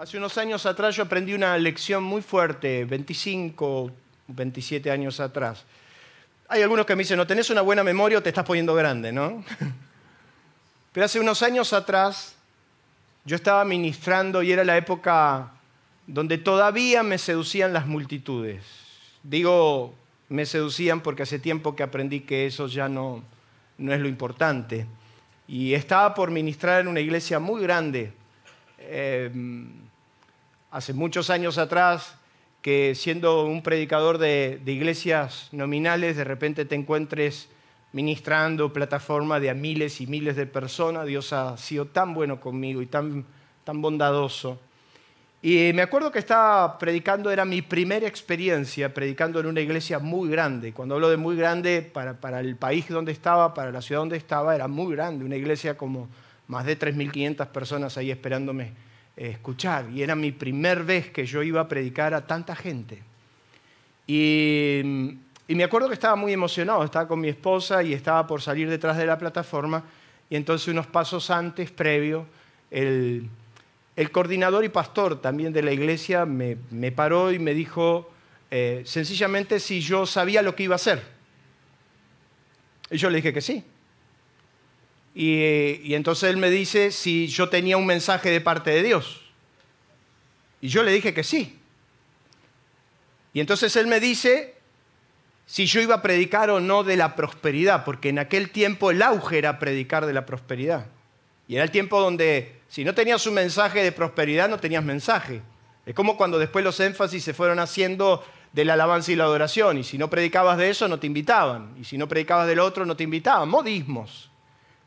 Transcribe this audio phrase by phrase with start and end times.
[0.00, 3.90] Hace unos años atrás yo aprendí una lección muy fuerte, 25,
[4.28, 5.66] 27 años atrás.
[6.48, 9.12] Hay algunos que me dicen, no tenés una buena memoria o te estás poniendo grande,
[9.12, 9.44] ¿no?
[10.94, 12.34] Pero hace unos años atrás
[13.26, 15.50] yo estaba ministrando y era la época
[16.06, 18.64] donde todavía me seducían las multitudes.
[19.22, 19.94] Digo,
[20.30, 23.22] me seducían porque hace tiempo que aprendí que eso ya no,
[23.76, 24.86] no es lo importante.
[25.46, 28.14] Y estaba por ministrar en una iglesia muy grande.
[28.78, 29.30] Eh,
[30.70, 32.14] hace muchos años atrás
[32.62, 37.48] que siendo un predicador de, iglesias nominales, de repente te encuentres
[37.92, 41.06] ministrando plataforma de a miles y miles de personas.
[41.06, 43.24] Dios ha sido tan bueno conmigo y tan,
[43.64, 44.60] tan bondadoso.
[45.42, 50.28] Y me acuerdo que estaba predicando, era mi primera experiencia predicando en una iglesia muy
[50.28, 50.74] grande.
[50.74, 54.18] Cuando hablo de muy grande, para, para el país donde estaba, para la ciudad donde
[54.18, 55.24] estaba, era muy grande.
[55.24, 56.10] Una iglesia como
[56.46, 58.89] más de 3.500 personas ahí esperándome
[59.28, 59.90] escuchar.
[59.90, 63.02] Y era mi primer vez que yo iba a predicar a tanta gente.
[64.06, 64.80] Y,
[65.48, 68.96] me acuerdo que estaba muy emocionado, estaba con mi esposa y estaba por salir detrás
[68.96, 69.84] de la plataforma.
[70.28, 72.26] Y entonces unos pasos antes, previo,
[72.70, 73.28] el,
[74.12, 76.56] coordinador y pastor también de la iglesia me,
[76.92, 78.10] paró y me dijo
[78.50, 81.02] eh, sencillamente si yo sabía lo que iba a hacer.
[82.90, 83.64] Y yo le dije que sí.
[85.14, 89.20] Y, entonces él me dice si yo tenía un mensaje de parte de Dios.
[90.60, 91.58] Y yo le dije que sí.
[93.32, 94.54] Y entonces él me dice
[95.46, 99.02] si yo iba a predicar o no de la prosperidad, porque en aquel tiempo el
[99.02, 100.86] auge era predicar de la prosperidad.
[101.48, 105.42] Y era el tiempo donde si no tenías un mensaje de prosperidad no tenías mensaje.
[105.84, 109.78] Es como cuando después los énfasis se fueron haciendo de la alabanza y la adoración,
[109.78, 112.84] y si no predicabas de eso no te invitaban, y si no predicabas del otro
[112.84, 114.29] no te invitaban, modismos.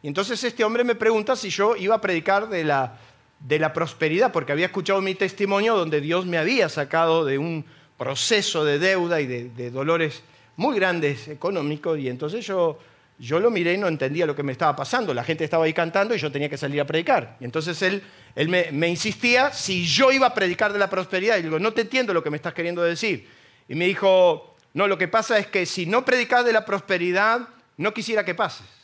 [0.04, 3.00] Y entonces este hombre me pregunta si yo iba a predicar de la,
[3.40, 7.64] de la prosperidad, porque había escuchado mi testimonio donde Dios me había sacado de un
[7.98, 10.22] proceso de deuda y de, dolores
[10.58, 12.78] muy grandes económicos, y entonces yo,
[13.18, 15.14] yo lo miré y no entendía lo que me estaba pasando.
[15.14, 17.38] La gente estaba ahí cantando y yo tenía que salir a predicar.
[17.40, 18.04] Y entonces él,
[18.36, 21.38] él me, me insistía si yo iba a predicar de la prosperidad.
[21.38, 23.26] Y digo, no te entiendo lo que me estás queriendo decir.
[23.70, 27.48] Y me dijo, no, lo que pasa es que si no predicas de la prosperidad,
[27.78, 28.83] no quisiera que pases.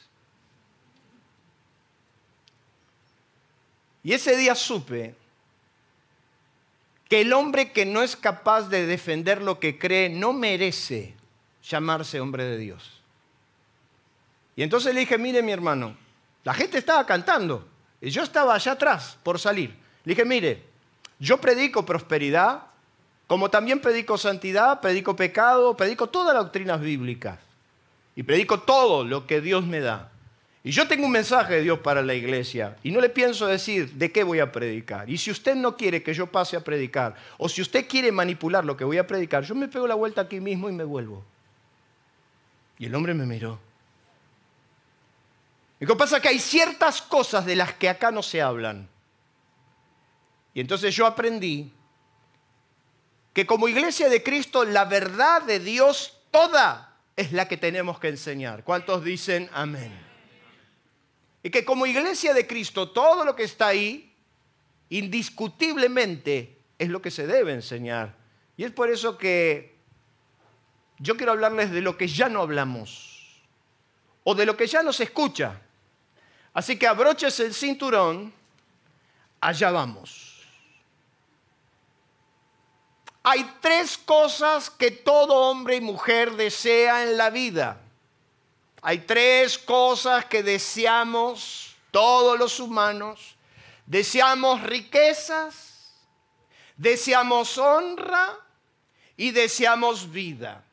[4.04, 5.16] Y ese día supe
[7.10, 11.16] que el hombre que no es capaz de defender lo que cree no merece
[11.64, 13.02] llamarse hombre de Dios.
[14.56, 15.98] Y entonces le dije, mire mi hermano,
[16.44, 17.68] la gente estaba cantando
[18.00, 19.70] y yo estaba allá atrás por salir.
[20.04, 20.64] Le dije, mire,
[21.20, 22.64] yo predico prosperidad,
[23.28, 27.40] como también predico santidad, predico pecado, predico todas las doctrinas bíblicas
[28.16, 30.12] y predico todo lo que Dios me da.
[30.70, 33.92] Y yo tengo un mensaje de Dios para la iglesia y no le pienso decir
[33.94, 35.10] de qué voy a predicar.
[35.10, 38.64] Y si usted no quiere que yo pase a predicar, o si usted quiere manipular
[38.64, 41.26] lo que voy a predicar, yo me pego la vuelta aquí mismo y me vuelvo.
[42.78, 43.60] Y el hombre me miró.
[45.80, 48.40] Y lo que pasa es que hay ciertas cosas de las que acá no se
[48.40, 48.88] hablan.
[50.54, 51.74] Y entonces yo aprendí
[53.34, 58.10] que como iglesia de Cristo la verdad de Dios toda es la que tenemos que
[58.10, 58.64] enseñar.
[58.64, 60.09] ¿Cuántos dicen amén?
[61.42, 64.14] Y que como iglesia de Cristo, todo lo que está ahí,
[64.90, 68.16] indiscutiblemente, es lo que se debe enseñar.
[68.58, 69.78] Y es por eso que
[70.98, 73.42] yo quiero hablarles de lo que ya no hablamos,
[74.24, 75.62] o de lo que ya no se escucha.
[76.54, 78.34] Así que abroches el cinturón,
[79.40, 80.46] allá vamos.
[83.24, 87.82] Hay tres cosas que todo hombre y mujer desea en la vida.
[88.82, 93.36] Hay tres cosas que deseamos todos los humanos.
[93.86, 95.94] Deseamos riquezas,
[96.78, 98.38] deseamos honra
[99.18, 100.64] y deseamos vida.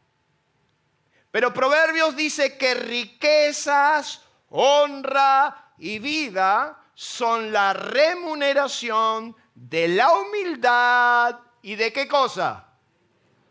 [1.31, 11.75] Pero Proverbios dice que riquezas, honra y vida son la remuneración de la humildad y
[11.75, 12.67] de qué cosa.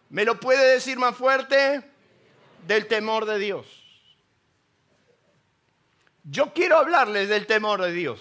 [0.09, 1.91] ¿Me lo puede decir más fuerte?
[2.65, 3.84] Del temor de Dios.
[6.25, 8.19] Yo quiero hablarles del temor de Dios.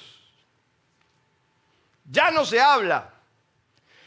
[2.04, 3.10] Ya no se habla.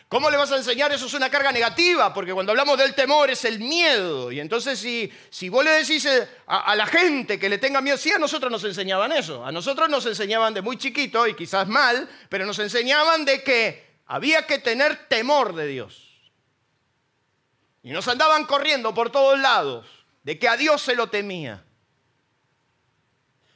[0.07, 0.91] ¿Cómo le vas a enseñar?
[0.93, 4.31] Eso es una carga negativa, porque cuando hablamos del temor es el miedo.
[4.31, 7.81] Y entonces si, si vos le decís eh, a, a, la gente que le tenga
[7.81, 9.45] miedo, sí, a nosotros nos enseñaban eso.
[9.45, 13.85] A nosotros nos enseñaban de muy chiquito, y quizás mal, pero nos enseñaban de que
[14.05, 16.07] había que tener temor de Dios.
[17.83, 19.87] Y nos andaban corriendo por todos lados,
[20.23, 21.63] de que a Dios se lo temía.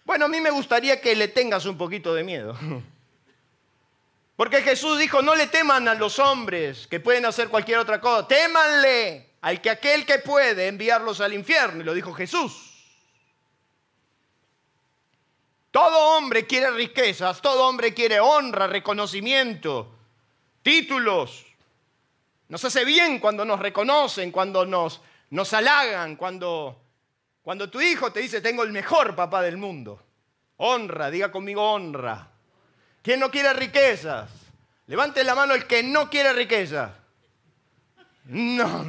[0.03, 2.57] Bueno, a mí me gustaría que le tengas un poquito de miedo.
[4.35, 8.27] Porque Jesús dijo, no le teman a los hombres que pueden hacer cualquier otra cosa,
[8.27, 11.81] témanle al que aquel que puede enviarlos al infierno.
[11.81, 12.71] Y lo dijo Jesús.
[15.71, 19.95] Todo hombre quiere riquezas, todo hombre quiere honra, reconocimiento,
[20.61, 21.45] títulos.
[22.49, 26.81] Nos hace bien cuando nos reconocen, cuando nos, nos halagan, cuando,
[27.41, 30.01] cuando tu hijo te dice, tengo el mejor papá del mundo.
[30.57, 32.27] Honra, diga conmigo honra.
[33.01, 34.29] ¿Quién no quiere riquezas?
[34.87, 36.91] Levante la mano el que no quiere riquezas.
[38.25, 38.85] No.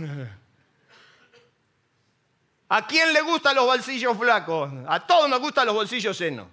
[2.69, 4.70] ¿A quién le gustan los bolsillos flacos?
[4.87, 6.46] A todos nos gustan los bolsillos llenos.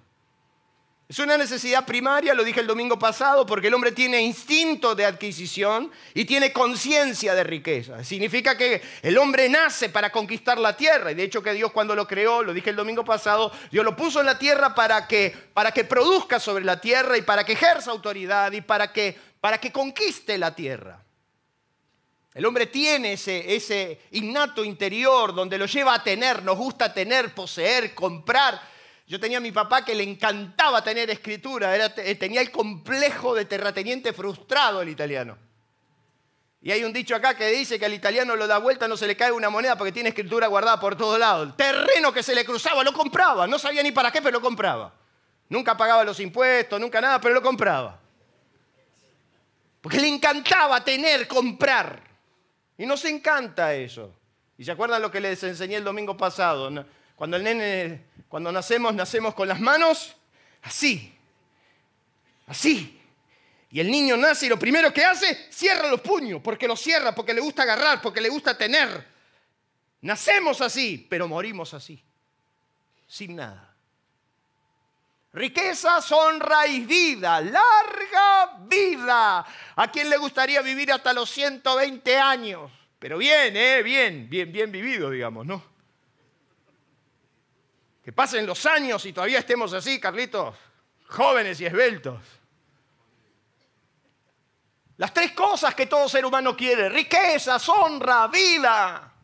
[1.10, 5.04] Es una necesidad primaria, lo dije el domingo pasado, porque el hombre tiene instinto de
[5.04, 8.04] adquisición y tiene conciencia de riqueza.
[8.04, 11.10] Significa que el hombre nace para conquistar la tierra.
[11.10, 13.96] Y de hecho que Dios cuando lo creó, lo dije el domingo pasado, Dios lo
[13.96, 17.54] puso en la tierra para que, para que produzca sobre la tierra y para que
[17.54, 21.02] ejerza autoridad y para que, para que conquiste la tierra.
[22.34, 27.34] El hombre tiene ese, ese innato interior donde lo lleva a tener, nos gusta tener,
[27.34, 28.70] poseer, comprar.
[29.10, 33.44] Yo tenía a mi papá que le encantaba tener escritura, era, tenía el complejo de
[33.44, 35.36] terrateniente frustrado el italiano.
[36.62, 39.08] Y hay un dicho acá que dice que al italiano lo da vuelta, no se
[39.08, 41.48] le cae una moneda porque tiene escritura guardada por todos lados.
[41.48, 44.40] El terreno que se le cruzaba lo compraba, no sabía ni para qué, pero lo
[44.40, 44.94] compraba.
[45.48, 47.98] Nunca pagaba los impuestos, nunca nada, pero lo compraba.
[49.80, 52.00] Porque le encantaba tener, comprar.
[52.78, 54.14] Y nos encanta eso.
[54.56, 56.70] ¿Y se acuerdan lo que les enseñé el domingo pasado?
[57.20, 58.00] Cuando el nene,
[58.30, 60.16] cuando nacemos, nacemos con las manos
[60.62, 61.14] así,
[62.46, 62.98] así.
[63.70, 67.14] Y el niño nace y lo primero que hace, cierra los puños, porque los cierra,
[67.14, 69.06] porque le gusta agarrar, porque le gusta tener.
[70.00, 72.02] Nacemos así, pero morimos así,
[73.06, 73.70] sin nada.
[75.34, 79.46] Riquezas, honra y vida, larga vida.
[79.76, 82.70] ¿A quién le gustaría vivir hasta los 120 años?
[82.98, 83.82] Pero bien, ¿eh?
[83.82, 85.69] Bien, bien, bien vivido, digamos, ¿no?
[88.10, 90.56] Que pasen los años y todavía estemos así, Carlitos,
[91.10, 92.20] jóvenes y esbeltos.
[94.96, 99.14] Las tres cosas que todo ser humano quiere, riquezas, honra, vida.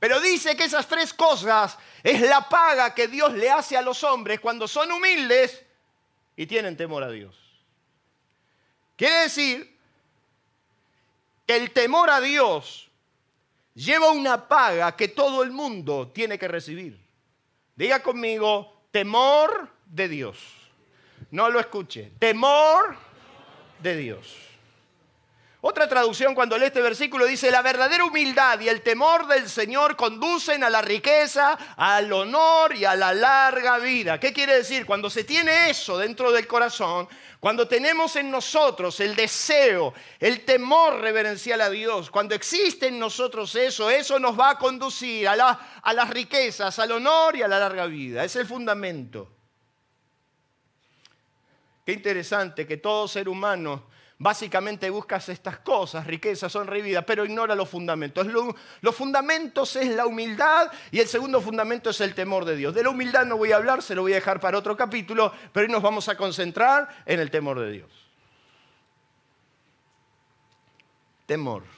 [0.00, 4.02] Pero dice que esas tres cosas es la paga que Dios le hace a los
[4.02, 5.64] hombres cuando son humildes
[6.34, 7.36] y tienen temor a Dios.
[8.96, 9.78] Quiere decir
[11.46, 12.90] que el temor a Dios
[13.74, 17.05] lleva una paga que todo el mundo tiene que recibir.
[17.76, 20.38] Diga conmigo, temor de Dios.
[21.30, 22.10] No lo escuche.
[22.18, 22.96] Temor
[23.82, 24.45] de Dios.
[25.68, 29.96] Otra traducción cuando lee este versículo dice, la verdadera humildad y el temor del Señor
[29.96, 34.20] conducen a la riqueza, al honor y a la larga vida.
[34.20, 34.86] ¿Qué quiere decir?
[34.86, 37.08] Cuando se tiene eso dentro del corazón,
[37.40, 43.52] cuando tenemos en nosotros el deseo, el temor reverencial a Dios, cuando existe en nosotros
[43.56, 45.32] eso, eso nos va a conducir a,
[45.82, 48.22] a las riquezas, al honor y a la larga vida.
[48.22, 49.32] Es el fundamento.
[51.84, 57.26] Qué interesante que todo ser humano Básicamente buscas estas cosas, riqueza, honra y vida, pero
[57.26, 58.26] ignora los fundamentos.
[58.80, 62.74] los fundamentos es la humildad y el segundo fundamento es el temor de Dios.
[62.74, 65.32] De la humildad no voy a hablar, se lo voy a dejar para otro capítulo,
[65.52, 67.90] pero hoy nos vamos a concentrar en el temor de Dios.
[71.26, 71.75] Temor.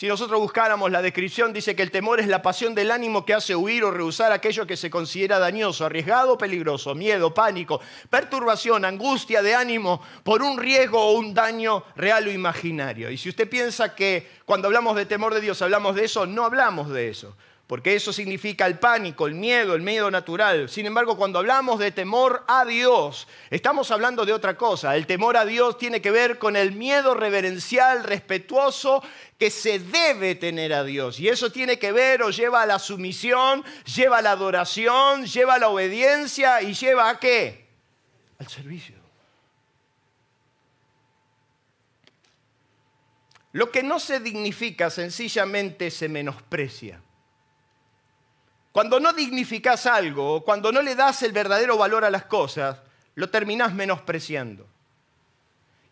[0.00, 3.34] Si nosotros buscáramos la descripción, dice que el temor es la pasión del ánimo que
[3.34, 8.86] hace huir o rehusar aquello que se considera dañoso, arriesgado o peligroso, miedo, pánico, perturbación,
[8.86, 13.10] angustia de ánimo por un riesgo o un daño real o imaginario.
[13.10, 16.46] Y si usted piensa que cuando hablamos de temor de Dios hablamos de eso, no
[16.46, 17.36] hablamos de eso
[17.70, 20.68] porque eso significa el pánico, el miedo, el miedo natural.
[20.68, 24.96] Sin embargo, cuando hablamos de temor a Dios, estamos hablando de otra cosa.
[24.96, 29.04] El temor a Dios tiene que ver con el miedo reverencial, respetuoso
[29.38, 31.20] que se debe tener a Dios.
[31.20, 35.54] Y eso tiene que ver o lleva a la sumisión, lleva a la adoración, lleva
[35.54, 37.68] a la obediencia y lleva a qué?
[38.40, 38.96] Al servicio.
[43.52, 47.00] Lo que no se dignifica sencillamente se menosprecia.
[48.72, 52.78] Cuando no dignificás algo, cuando no le das el verdadero valor a las cosas,
[53.14, 54.66] lo terminás menospreciando.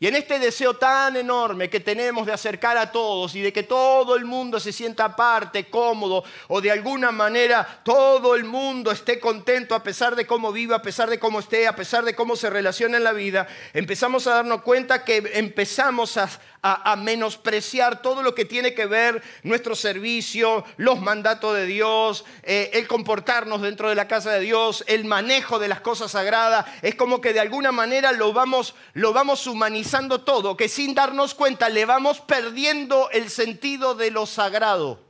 [0.01, 3.65] Y en este deseo tan enorme que tenemos de acercar a todos y de que
[3.65, 9.19] todo el mundo se sienta parte, cómodo, o de alguna manera todo el mundo esté
[9.19, 12.37] contento a pesar de cómo vive, a pesar de cómo esté, a pesar de cómo
[12.37, 16.29] se relaciona en la vida, empezamos a darnos cuenta que empezamos a,
[16.63, 22.71] a, menospreciar todo lo que tiene que ver nuestro servicio, los mandatos de Dios, eh,
[22.75, 26.67] el comportarnos dentro de la casa de Dios, el manejo de las cosas sagradas.
[26.83, 31.35] Es como que de alguna manera lo vamos, lo vamos humanizando todo, que sin darnos
[31.35, 35.07] cuenta le vamos perdiendo el sentido de lo sagrado.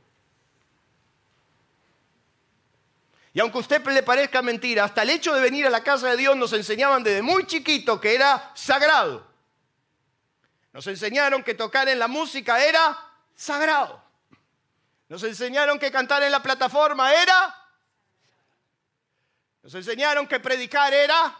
[3.33, 6.09] Y aunque a usted le parezca mentira, hasta el hecho de venir a la casa
[6.09, 9.28] de Dios nos enseñaban desde muy chiquito que era sagrado.
[10.73, 12.97] Nos enseñaron que tocar en la música era
[13.35, 14.01] sagrado.
[15.07, 17.55] Nos enseñaron que cantar en la plataforma era...
[19.63, 21.37] Nos enseñaron que predicar era...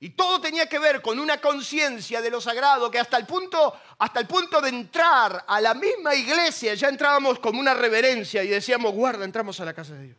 [0.00, 3.80] Y todo tenía que ver con una conciencia de lo sagrado que hasta el, punto,
[3.98, 8.48] hasta el punto de entrar a la misma iglesia ya entrábamos como una reverencia y
[8.48, 10.18] decíamos, guarda, entramos a la casa de Dios.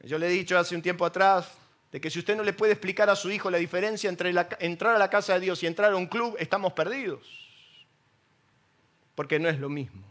[0.00, 1.46] Yo le he dicho hace un tiempo atrás,
[1.92, 4.96] de que si usted no le puede explicar a su hijo la diferencia entre entrar
[4.96, 7.20] a la casa de Dios y entrar a un club, estamos perdidos.
[9.14, 10.02] Porque no es lo mismo.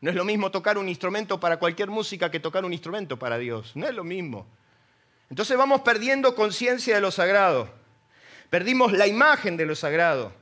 [0.00, 3.36] No es lo mismo tocar un instrumento para cualquier música que tocar un instrumento para
[3.36, 3.72] Dios.
[3.74, 4.46] No es lo mismo.
[5.28, 7.68] Entonces vamos perdiendo conciencia de lo sagrado.
[8.48, 10.32] Perdimos la imagen de lo sagrado.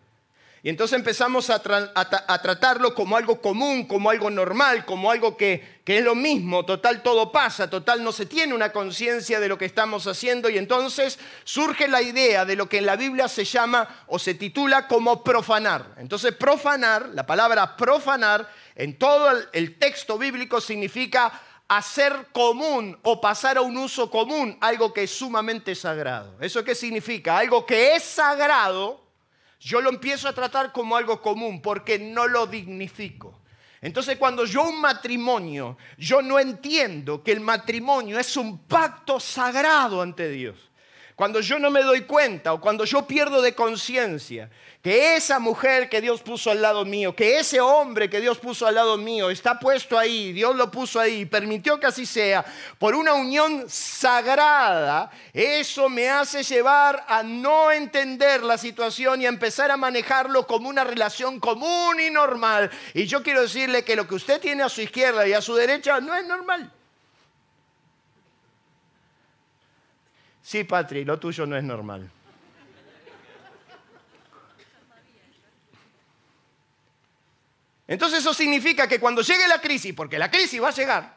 [0.62, 5.98] Y entonces empezamos a, tratarlo como algo común, como algo normal, como algo que, que
[5.98, 9.64] es lo mismo, total todo pasa, total no se tiene una conciencia de lo que
[9.64, 14.04] estamos haciendo y entonces surge la idea de lo que en la Biblia se llama
[14.06, 15.94] o se titula como profanar.
[15.98, 21.32] Entonces profanar, la palabra profanar en todo el texto bíblico significa
[21.66, 26.36] hacer común o pasar a un uso común algo que es sumamente sagrado.
[26.40, 27.38] ¿Eso qué significa?
[27.38, 29.02] Algo que es sagrado
[29.58, 33.41] yo lo empiezo a tratar como algo común porque no lo dignifico.
[33.82, 40.00] Entonces cuando yo un matrimonio, yo no entiendo que el matrimonio es un pacto sagrado
[40.00, 40.71] ante Dios.
[41.14, 44.48] Cuando yo no me doy cuenta o cuando yo pierdo de conciencia
[44.82, 48.66] que esa mujer que Dios puso al lado mío, que ese hombre que Dios puso
[48.66, 52.44] al lado mío está puesto ahí, Dios lo puso ahí, permitió que así sea,
[52.78, 59.28] por una unión sagrada, eso me hace llevar a no entender la situación y a
[59.28, 62.70] empezar a manejarlo como una relación común y normal.
[62.92, 65.54] Y yo quiero decirle que lo que usted tiene a su izquierda y a su
[65.54, 66.72] derecha no es normal.
[70.42, 72.10] Sí, Patri, lo tuyo no es normal.
[77.86, 81.14] Entonces eso significa que cuando llegue la crisis, porque la crisis va a llegar,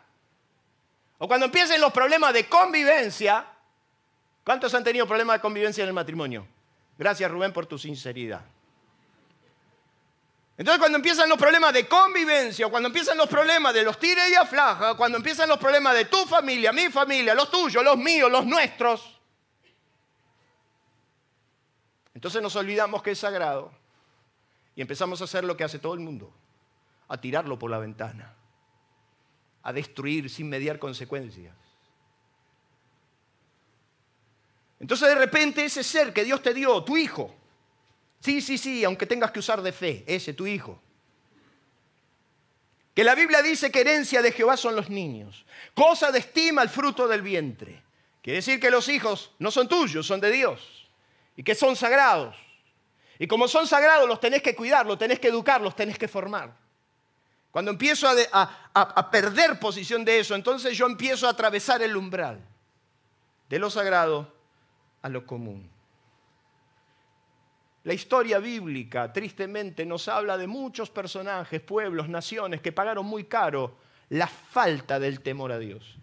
[1.17, 3.45] o cuando empiecen los problemas de convivencia,
[4.43, 6.45] ¿cuántos han tenido problemas de convivencia en el matrimonio?
[6.97, 8.41] Gracias Rubén por tu sinceridad.
[10.57, 14.35] Entonces cuando empiezan los problemas de convivencia, cuando empiezan los problemas de los tires y
[14.35, 18.45] aflaja, cuando empiezan los problemas de tu familia, mi familia, los tuyos, los míos, los
[18.45, 19.14] nuestros,
[22.15, 23.71] entonces nos olvidamos que es sagrado
[24.73, 26.33] y empezamos a hacer lo que hace todo el mundo
[27.09, 28.33] a tirarlo por la ventana,
[29.61, 31.53] a destruir sin mediar consecuencias.
[34.79, 37.35] Entonces de repente ese ser que Dios te dio, tu hijo,
[38.21, 40.81] sí, sí, sí, aunque tengas que usar de fe, ese tu hijo,
[42.93, 46.69] que la Biblia dice que herencia de Jehová son los niños, cosa de estima el
[46.69, 47.83] fruto del vientre.
[48.21, 50.84] Quiere decir que los hijos no son tuyos, son de Dios
[51.35, 52.35] y que son sagrados.
[53.19, 56.07] Y como son sagrados, los tenés que cuidar, los tenés que educar, los tenés que
[56.07, 56.53] formar.
[57.51, 62.41] Cuando empiezo a, perder posición de eso, entonces yo empiezo a atravesar el umbral
[63.47, 64.33] de lo sagrado
[65.01, 65.69] a lo común.
[67.85, 73.77] La historia bíblica, tristemente, nos habla de muchos personajes, pueblos, naciones que pagaron muy caro
[74.09, 75.95] la falta del temor a Dios.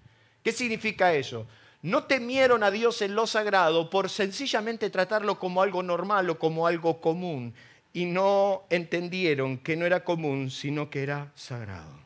[0.42, 1.46] ¿Qué significa eso?
[1.82, 6.66] No temieron a Dios en lo sagrado por sencillamente tratarlo como algo normal o como
[6.66, 7.54] algo común,
[7.92, 12.00] y no entendieron que no era común, sino que era sagrado.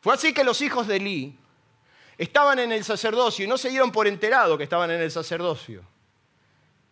[0.00, 1.36] Fue así que los hijos de Eli
[2.18, 5.84] estaban en el sacerdocio y no se dieron por enterado que estaban en el sacerdocio.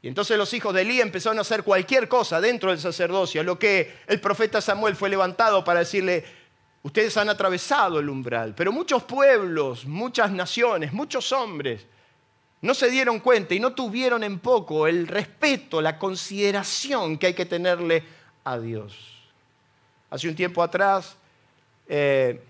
[0.02, 3.58] Y entonces los hijos de Elí empezaron a hacer cualquier cosa dentro del sacerdocio, lo
[3.58, 6.24] que el profeta Samuel fue levantado para decirle,
[6.82, 11.87] ustedes han atravesado el umbral, pero muchos pueblos, muchas naciones, muchos hombres
[12.62, 17.34] no se dieron cuenta y no tuvieron en poco el respeto, la consideración que hay
[17.34, 18.02] que tenerle
[18.44, 18.94] a Dios.
[20.10, 21.16] Hace un tiempo atrás,
[21.88, 22.42] eh,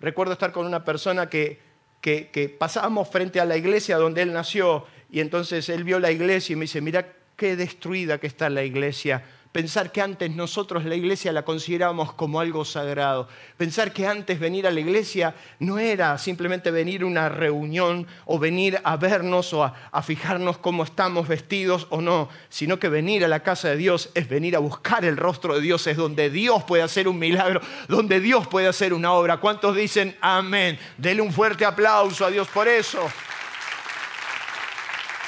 [0.00, 1.58] recuerdo estar con una persona que,
[2.00, 6.52] que, pasábamos frente a la iglesia donde él nació y entonces él vio la iglesia
[6.52, 9.24] y me dice, mira qué destruida que está la iglesia
[9.56, 13.26] Pensar que antes nosotros la iglesia la considerábamos como algo sagrado.
[13.56, 18.38] Pensar que antes venir a la iglesia no era simplemente venir a una reunión o
[18.38, 23.28] venir a vernos o a, fijarnos cómo estamos vestidos o no, sino que venir a
[23.28, 26.62] la casa de Dios es venir a buscar el rostro de Dios, es donde Dios
[26.64, 29.38] puede hacer un milagro, donde Dios puede hacer una obra.
[29.38, 30.78] ¿Cuántos dicen amén?
[30.98, 33.00] Dele un fuerte aplauso a Dios por eso.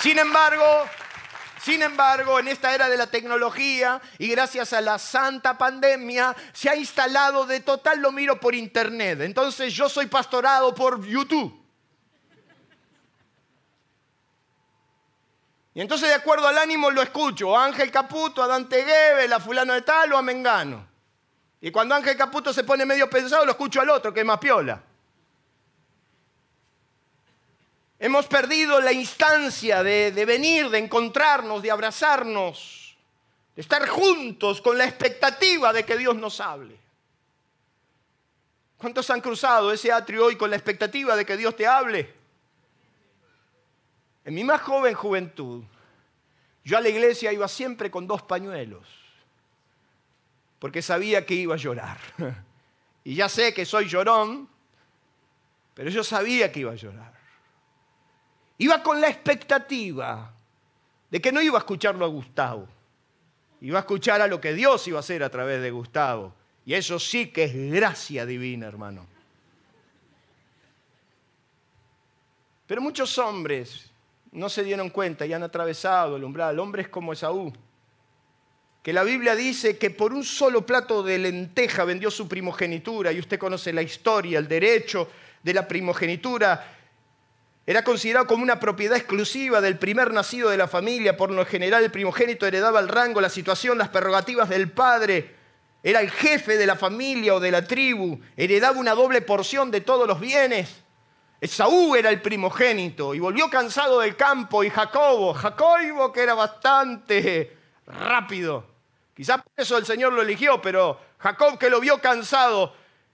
[0.02, 0.64] Sin embargo,
[1.68, 6.70] sin embargo, en esta era de la tecnología y gracias a la santa pandemia, se
[6.70, 9.20] ha instalado de total lo miro por internet.
[9.20, 11.62] Entonces yo soy pastorado por YouTube.
[15.75, 19.38] Y entonces de acuerdo al ánimo lo escucho, a Ángel Caputo, a Dante Gebel, a
[19.38, 20.88] fulano de tal o a Mengano.
[21.60, 24.38] Y cuando Ángel Caputo se pone medio pensado, lo escucho al otro, que es más
[24.38, 24.82] piola.
[28.00, 32.96] Hemos perdido la instancia de, venir, de encontrarnos, de abrazarnos,
[33.56, 36.78] de estar juntos con la expectativa de que Dios nos hable.
[38.76, 42.14] ¿Cuántos han cruzado ese atrio hoy con la expectativa de que Dios te hable?
[44.24, 45.64] En mi más joven juventud,
[46.62, 48.86] yo a la iglesia iba siempre con dos pañuelos,
[50.60, 51.98] porque sabía que iba a llorar.
[53.04, 54.46] Y ya sé que soy llorón,
[55.72, 57.17] pero yo sabía que iba a llorar.
[58.58, 60.32] Iba con la expectativa
[61.10, 62.68] de que no iba a escucharlo a Gustavo,
[63.60, 66.34] iba a escuchar a lo que Dios iba a hacer a través de Gustavo.
[66.66, 69.06] Y eso sí que es gracia divina, hermano.
[72.66, 73.90] Pero muchos hombres
[74.32, 76.58] no se dieron cuenta y han atravesado el umbral.
[76.58, 77.50] Hombres como Esaú,
[78.82, 83.20] que la Biblia dice que por un solo plato de lenteja vendió su primogenitura, y
[83.20, 85.08] usted conoce la historia, el derecho
[85.42, 86.77] de la primogenitura
[87.68, 91.18] era considerado como una propiedad exclusiva del primer nacido de la familia.
[91.18, 95.37] Por lo general, el primogénito heredaba el rango, la situación, las prerrogativas del padre.
[95.83, 98.18] Era el jefe de la familia o de la tribu.
[98.38, 100.83] Heredaba una doble porción de todos los bienes.
[101.42, 104.64] Esaú era el primogénito y volvió cansado del campo.
[104.64, 107.54] Y Jacobo, Jacobo que era bastante
[107.87, 108.64] rápido.
[109.14, 112.72] Quizás por eso el Señor lo eligió, pero Jacob que lo vio cansado,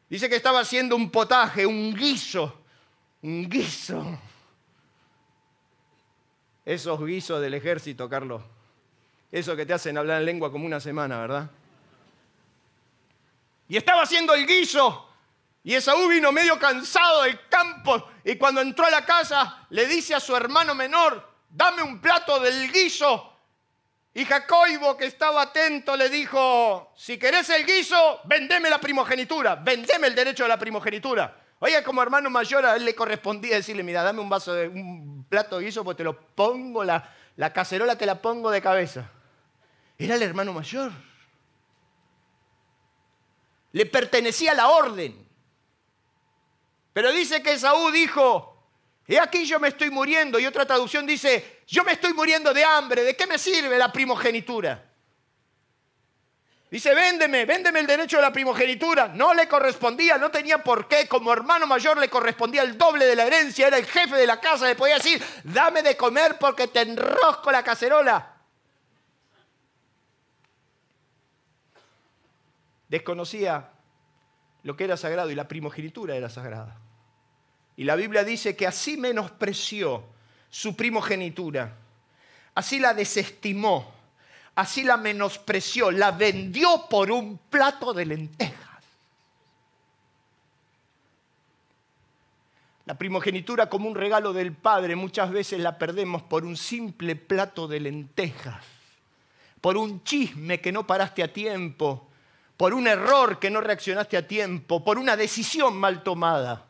[0.08, 2.56] dice que estaba haciendo un potaje, un guiso,
[3.20, 4.16] un guiso
[6.64, 8.42] esos guisos del ejército, Carlos.
[9.30, 11.50] Eso que te hacen hablar en lengua como una semana, ¿verdad?
[13.68, 15.10] Y estaba haciendo el guiso.
[15.62, 18.10] Y Esaú vino medio cansado del campo.
[18.22, 22.38] Y cuando entró a la casa, le dice a su hermano menor: Dame un plato
[22.38, 23.32] del guiso.
[24.12, 29.56] Y Jacobo, que estaba atento, le dijo: Si querés el guiso, vendeme la primogenitura.
[29.56, 31.43] Vendeme el derecho de la primogenitura.
[31.64, 34.68] Oye, como hermano mayor, a él le correspondía decirle: Mira, dame un vaso de.
[34.68, 38.60] Un plato de guiso, pues te lo pongo, la, la cacerola te la pongo de
[38.60, 39.10] cabeza.
[39.96, 40.92] Era el hermano mayor.
[43.72, 45.26] Le pertenecía la orden.
[46.92, 48.62] Pero dice que Saúl dijo,
[49.06, 50.38] he aquí yo me estoy muriendo.
[50.38, 53.04] Y otra traducción dice, yo me estoy muriendo de hambre.
[53.04, 54.84] ¿De qué me sirve la primogenitura?
[56.74, 59.06] Dice, véndeme, véndeme el derecho de la primogenitura.
[59.06, 61.06] No le correspondía, no tenía por qué.
[61.06, 63.68] Como hermano mayor le correspondía el doble de la herencia.
[63.68, 64.66] Era el jefe de la casa.
[64.66, 68.28] Le podía decir, dame de comer porque te enrosco la cacerola.
[72.88, 73.70] Desconocía
[74.64, 76.76] lo que era sagrado y la primogenitura era sagrada.
[77.76, 80.02] Y la Biblia dice que así menospreció
[80.50, 81.72] su primogenitura,
[82.52, 83.93] así la desestimó
[84.54, 88.64] así la menospreció, la vendió por un plato de lentejas.
[92.86, 97.66] La primogenitura como un regalo del Padre muchas veces la perdemos por un simple plato
[97.66, 98.62] de lentejas,
[99.60, 102.08] por un chisme que no paraste a tiempo,
[102.58, 106.66] por un error que no reaccionaste a tiempo, por una decisión mal tomada.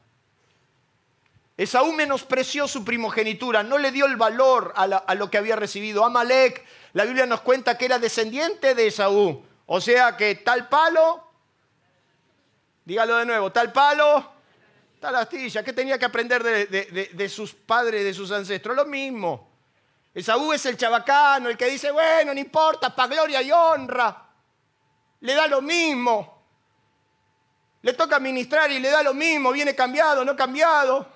[1.57, 6.05] Esaú menospreció su primogenitura, no le dio el valor a, lo que había recibido.
[6.05, 9.44] Amalek, la Biblia nos cuenta que era descendiente de Esaú.
[9.66, 11.28] O sea que tal palo,
[12.85, 14.33] dígalo de nuevo, tal palo,
[15.00, 15.64] tal astilla.
[15.64, 18.76] ¿Qué tenía que aprender de, sus padres, de sus ancestros?
[18.76, 19.50] Lo mismo.
[20.14, 24.28] Esaú es el chabacano, el que dice, bueno, no importa, para gloria y honra.
[25.20, 26.44] Le da lo mismo.
[27.83, 31.09] Le toca ministrar y le da lo mismo, viene cambiado, no cambiado.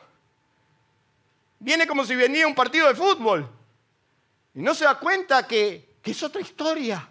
[1.60, 3.57] Viene como si venía un partido de fútbol.
[4.54, 7.06] Y no se da cuenta que, es otra historia.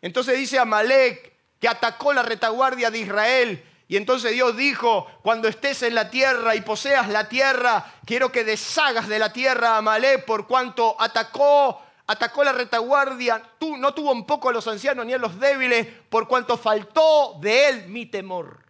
[0.00, 3.64] Entonces dice Amalek que atacó la retaguardia de Israel.
[3.88, 8.44] Y entonces Dios dijo, cuando estés en la tierra y poseas la tierra, quiero que
[8.44, 14.12] deshagas de la tierra a Amalé por cuanto atacó, atacó la retaguardia, tú, no tuvo
[14.12, 18.06] un poco a los ancianos ni a los débiles, por cuanto faltó de él mi
[18.06, 18.60] temor.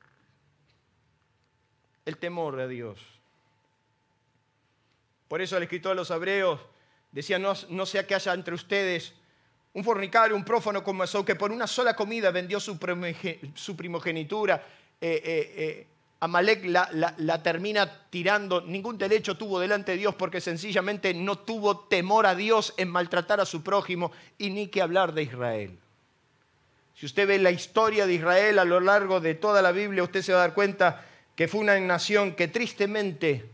[2.07, 2.99] El temor de Dios.
[5.29, 6.61] Por eso el escritor de los hebreos
[7.15, 9.15] decía, no, sea que haya entre ustedes
[9.73, 14.63] un fornicario, un prófano como Esaú, que por una sola comida vendió su primogenitura
[15.01, 15.87] eh, eh, eh,
[16.21, 22.25] Amalek la, termina tirando, ningún derecho tuvo delante de Dios porque sencillamente no tuvo temor
[22.25, 25.79] a Dios en maltratar a su prójimo y ni que hablar de Israel.
[26.95, 30.23] Si usted ve la historia de Israel a lo largo de toda la Biblia, usted
[30.23, 31.05] se va a dar cuenta
[31.37, 33.45] que fue una nación que tristemente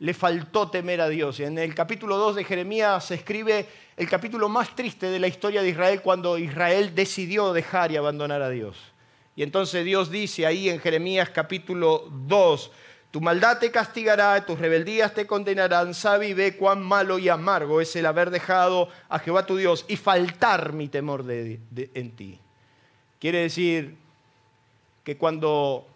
[0.00, 1.38] le faltó temer a Dios.
[1.40, 5.28] Y en el capítulo 2 de Jeremías se escribe el capítulo más triste de la
[5.28, 8.76] historia de Israel cuando Israel decidió dejar y abandonar a Dios.
[9.36, 12.70] Y entonces Dios dice ahí en Jeremías capítulo 2,
[13.10, 17.80] tu maldad te castigará, tus rebeldías te condenarán, sabe y ve cuán malo y amargo
[17.80, 22.38] es el haber dejado a Jehová tu Dios y faltar mi temor en ti.
[23.18, 23.96] Quiere decir
[25.04, 25.89] que cuando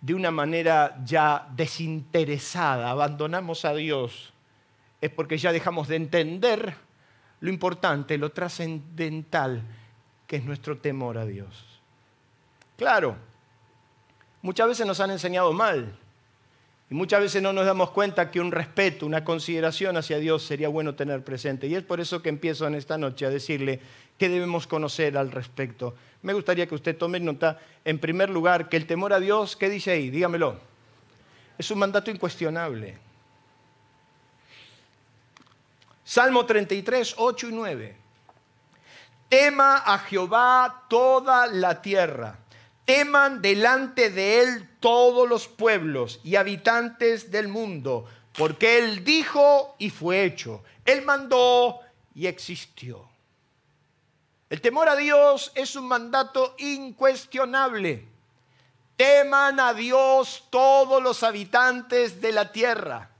[0.00, 4.32] de una manera ya desinteresada abandonamos a Dios,
[5.00, 6.74] es porque ya dejamos de entender
[7.40, 9.62] lo importante, lo trascendental
[10.26, 11.80] que es nuestro temor a Dios.
[12.76, 13.16] Claro,
[14.42, 15.96] muchas veces nos han enseñado mal
[16.90, 20.68] y muchas veces no nos damos cuenta que un respeto, una consideración hacia Dios sería
[20.68, 21.66] bueno tener presente.
[21.66, 23.80] Y es por eso que empiezo en esta noche a decirle
[24.18, 25.94] qué debemos conocer al respecto.
[26.22, 29.70] Me gustaría que usted tome nota, en primer lugar, que el temor a Dios, ¿qué
[29.70, 30.10] dice ahí?
[30.10, 30.60] Dígamelo.
[31.56, 32.98] Es un mandato incuestionable.
[36.04, 37.96] Salmo 33, 8 y 9.
[39.28, 42.38] Tema a Jehová toda la tierra
[42.88, 49.90] teman delante de él todos los pueblos y habitantes del mundo, porque él dijo y
[49.90, 51.80] fue hecho, él mandó
[52.14, 53.07] y existió.
[54.50, 58.04] El temor a Dios es un mandato incuestionable.
[58.96, 63.10] Teman a Dios todos los habitantes de la tierra.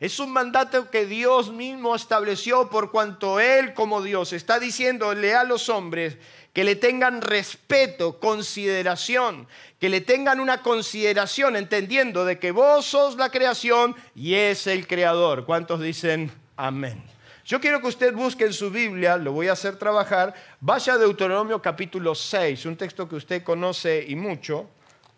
[0.00, 5.44] Es un mandato que Dios mismo estableció por cuanto Él como Dios está diciéndole a
[5.44, 6.16] los hombres
[6.52, 9.46] que le tengan respeto, consideración,
[9.78, 14.86] que le tengan una consideración entendiendo de que vos sos la creación y es el
[14.86, 15.44] creador.
[15.44, 17.17] ¿Cuántos dicen amén?
[17.48, 20.98] Yo quiero que usted busque en su Biblia, lo voy a hacer trabajar, vaya a
[20.98, 24.68] Deuteronomio capítulo 6, un texto que usted conoce y mucho,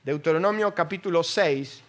[0.05, 1.83] Deuteronomio capítulo 6.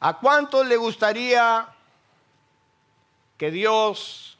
[0.00, 1.68] ¿A cuánto le gustaría
[3.36, 4.38] que Dios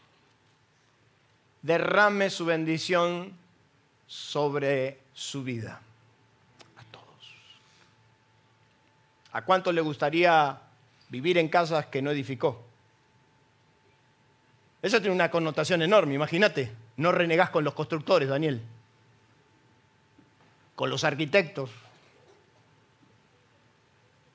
[1.60, 3.38] derrame su bendición
[4.10, 5.80] sobre su vida?
[6.76, 7.34] A todos.
[9.30, 10.58] ¿A cuánto le gustaría
[11.08, 12.60] vivir en casas que no edificó?
[14.82, 16.72] Eso tiene una connotación enorme, imagínate.
[16.96, 18.60] No renegás con los constructores, Daniel.
[20.74, 21.70] Con los arquitectos,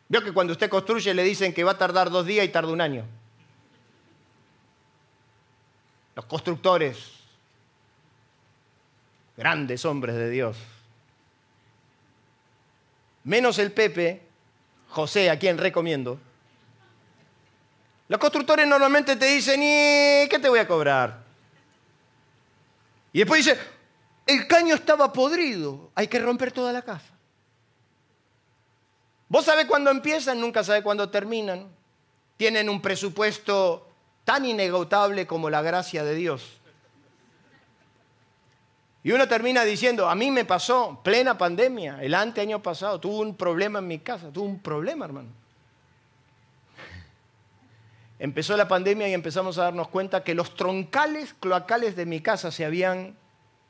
[0.07, 2.71] Vio que cuando usted construye le dicen que va a tardar dos días y tarda
[2.71, 3.03] un año.
[6.15, 7.24] Los constructores,
[9.38, 10.58] grandes hombres de Dios.
[13.24, 14.21] Menos el Pepe,
[14.89, 16.19] José, a quien recomiendo.
[18.08, 21.24] Los constructores normalmente te dicen, ¿y qué te voy a cobrar?
[23.12, 23.58] Y después dice,
[24.28, 27.15] el caño estaba podrido, hay que romper toda la casa.
[29.28, 31.67] Vos sabés cuándo empiezan, nunca sabés cuándo terminan.
[32.38, 33.89] Tienen un presupuesto
[34.24, 36.60] tan inagotable como la gracia de Dios.
[39.05, 43.21] Y uno termina diciendo, a mí me pasó plena pandemia, el ante año pasado, tuve
[43.21, 45.29] un problema en mi casa, tuve un problema, hermano.
[48.19, 52.51] Empezó la pandemia y empezamos a darnos cuenta que los troncales cloacales de mi casa
[52.51, 53.15] se habían,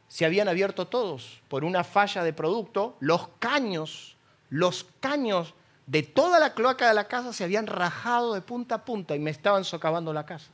[0.08, 4.16] se habían abierto todos por una falla de producto, los caños
[4.50, 5.54] los caños
[5.86, 9.20] de toda la cloaca de la casa se habían rajado de punta a punta y
[9.20, 10.50] me estaban socavando la casa.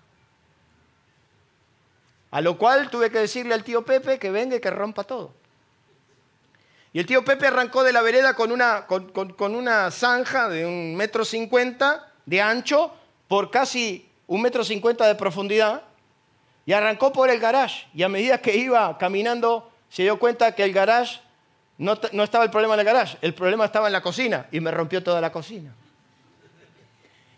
[2.32, 5.34] A lo cual tuve que decirle al tío Pepe que venga y que rompa todo.
[6.94, 10.96] Y el tío Pepe arrancó de la vereda con una, con, una zanja de un
[10.96, 12.94] metro cincuenta de ancho
[13.28, 15.84] por casi un metro cincuenta de profundidad
[16.66, 17.88] y arrancó por el garage.
[17.94, 21.20] Y a medida que iba caminando se dio cuenta que el garage
[21.78, 24.72] no, estaba el problema en el garage, el problema estaba en la cocina y me
[24.72, 25.74] rompió toda la cocina.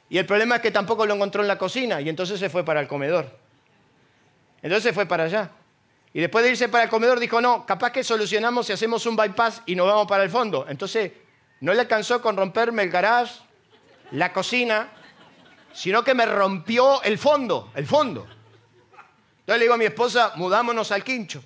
[0.09, 2.65] Y el problema es que tampoco lo encontró en la cocina y entonces se fue
[2.65, 3.42] para el comedor.
[4.63, 5.51] Entonces fue para allá.
[6.13, 9.15] Y después de irse para el comedor dijo, no, capaz que solucionamos si hacemos un
[9.15, 10.65] bypass y nos vamos para el fondo.
[10.67, 11.11] Entonces
[11.59, 13.41] no le alcanzó con romperme el garage,
[14.11, 14.89] la cocina,
[15.73, 18.25] sino que me rompió el fondo, el fondo.
[19.39, 21.43] Entonces le digo a mi esposa, mudámonos al quincho.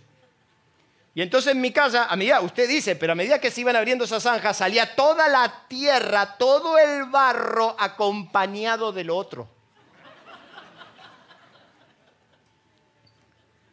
[1.15, 3.75] Y entonces en mi casa, a medida, usted dice, pero a medida que se iban
[3.75, 9.56] abriendo esas zanjas, salía toda la tierra, todo el barro acompañado del otro.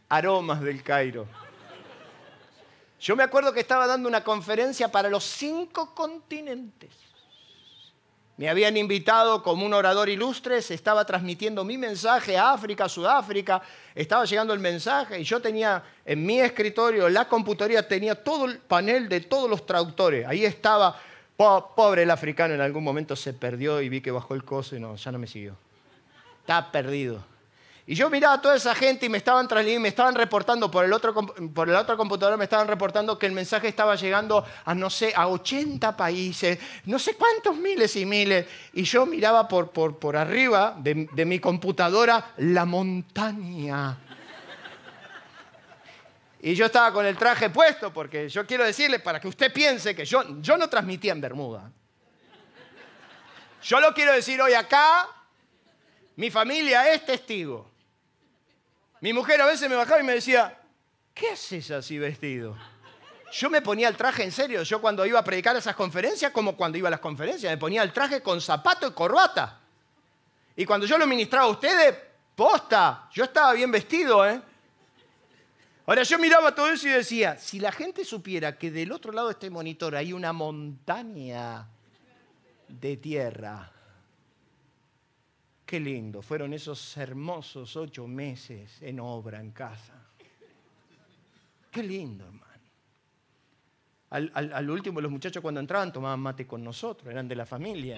[0.08, 1.26] Aromas del Cairo.
[3.00, 6.90] Yo me acuerdo que estaba dando una conferencia para los cinco continentes.
[8.36, 13.62] Me habían invitado como un orador ilustre, se estaba transmitiendo mi mensaje a África, Sudáfrica,
[13.94, 18.58] estaba llegando el mensaje y yo tenía en mi escritorio, la computadora tenía todo el
[18.58, 20.26] panel de todos los traductores.
[20.26, 20.98] Ahí estaba,
[21.36, 24.80] pobre el africano, en algún momento se perdió y vi que bajó el coso y
[24.80, 25.54] no, ya no me siguió.
[26.40, 27.33] Está perdido.
[27.86, 29.46] Y yo miraba a toda esa gente y me estaban
[29.78, 33.32] me estaban reportando por el otro por la otra computadora, me estaban reportando que el
[33.32, 38.46] mensaje estaba llegando a no sé, a 80 países, no sé cuántos miles y miles.
[38.72, 40.94] Y yo miraba por, por, por arriba de,
[41.26, 43.98] mi computadora la montaña.
[46.40, 49.94] Y yo estaba con el traje puesto, porque yo quiero decirle, para que usted piense
[49.94, 51.70] que yo, yo no transmitía en Bermuda.
[53.62, 55.08] Yo lo quiero decir hoy acá,
[56.16, 57.73] mi familia es testigo.
[59.04, 60.58] Mi mujer a veces me bajaba y me decía,
[61.12, 62.56] ¿qué haces así vestido?
[63.34, 64.62] Yo me ponía el traje en serio.
[64.62, 67.82] Yo cuando iba a predicar esas conferencias, como cuando iba a las conferencias, me ponía
[67.82, 69.60] el traje con zapato y corbata.
[70.56, 71.94] Y cuando yo lo ministraba a ustedes,
[72.34, 74.40] posta, yo estaba bien vestido, ¿eh?
[75.84, 79.26] Ahora yo miraba todo eso y decía, si la gente supiera que del otro lado
[79.28, 81.68] de este monitor hay una montaña
[82.68, 83.70] de tierra,
[85.64, 89.94] Qué lindo, fueron esos hermosos ocho meses en obra en casa.
[91.70, 92.44] Qué lindo, hermano.
[94.10, 97.96] Al, último, los muchachos cuando entraban tomaban mate con nosotros, eran de la familia.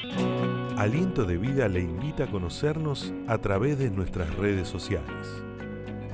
[0.78, 5.28] Aliento de Vida le invita a conocernos a través de nuestras redes sociales.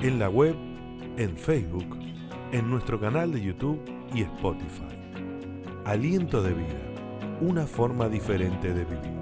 [0.00, 0.56] En la web,
[1.16, 1.96] en Facebook,
[2.50, 3.80] en nuestro canal de YouTube
[4.12, 4.96] y Spotify.
[5.84, 9.21] Aliento de Vida, una forma diferente de vivir.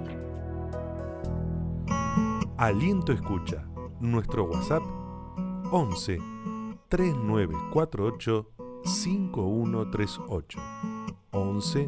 [2.61, 3.65] Aliento Escucha,
[3.99, 4.83] nuestro WhatsApp
[5.71, 6.19] 11
[6.89, 8.51] 3948
[8.85, 10.59] 5138.
[11.31, 11.87] 11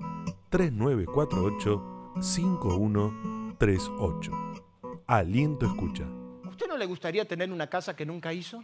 [0.49, 4.31] 3948 5138.
[5.05, 6.05] Aliento Escucha.
[6.43, 8.63] ¿A usted no le gustaría tener una casa que nunca hizo?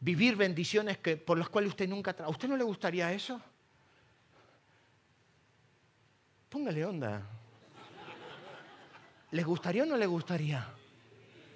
[0.00, 2.14] Vivir bendiciones que, por las cuales usted nunca...
[2.22, 3.40] ¿A usted no le gustaría eso?
[6.50, 7.26] Póngale onda.
[9.32, 10.68] ¿Les gustaría o no les gustaría?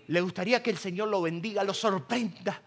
[0.08, 2.60] ¿Le gustaría que el Señor lo bendiga, lo sorprenda?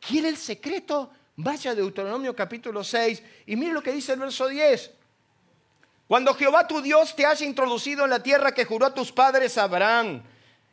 [0.00, 1.10] ¿Quiere el secreto?
[1.36, 4.92] Vaya a Deuteronomio capítulo 6 y mire lo que dice el verso 10.
[6.06, 9.58] Cuando Jehová tu Dios te haya introducido en la tierra que juró a tus padres
[9.58, 10.22] Abraham,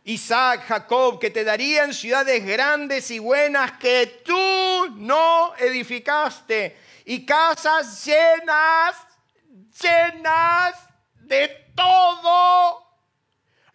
[0.03, 8.05] Isaac, Jacob, que te darían ciudades grandes y buenas que tú no edificaste y casas
[8.05, 8.95] llenas,
[9.81, 10.75] llenas
[11.15, 12.88] de todo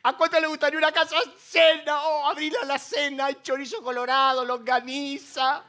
[0.07, 1.17] ¿A cuánto le gustaría una casa
[1.51, 2.05] llena?
[2.05, 5.63] Oh, abrir a la cena, el chorizo colorado, longaniza.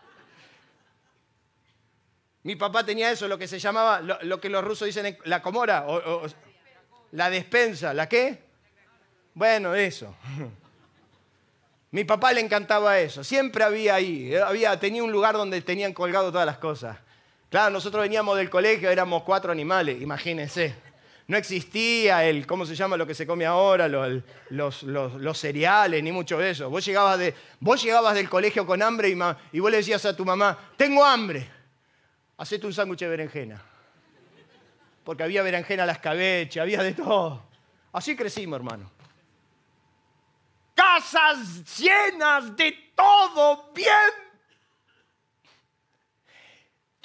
[2.43, 5.85] Mi papá tenía eso, lo que se llamaba, lo, que los rusos dicen la comora,
[5.87, 6.27] o,
[7.13, 7.93] la despensa.
[7.93, 8.43] ¿La qué?
[9.33, 10.13] Bueno, eso.
[11.91, 13.23] Mi papá le encantaba eso.
[13.23, 16.97] Siempre había ahí, había, tenía un lugar donde tenían colgado todas las cosas.
[17.49, 20.75] Claro, nosotros veníamos del colegio, éramos cuatro animales, imagínense.
[21.27, 23.87] No existía el, ¿cómo se llama lo que se come ahora?
[23.87, 26.69] Los, cereales, ni mucho de eso.
[26.69, 29.17] Vos llegabas, de, vos llegabas del colegio con hambre y,
[29.51, 31.49] y vos le decías a tu mamá, tengo hambre,
[32.37, 33.61] hacete un sándwich de berenjena.
[35.03, 37.43] Porque había berenjena a la escabeche, había de todo.
[37.91, 38.91] Así crecimos, hermano.
[40.75, 44.25] Casas llenas de todo bien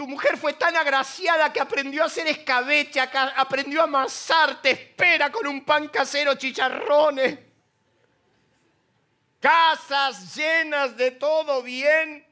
[0.01, 5.31] tu mujer fue tan agraciada que aprendió a hacer escabeche, aprendió a amasar, te espera
[5.31, 7.39] con un pan casero, chicharrones.
[9.39, 12.27] Casas llenas de todo bien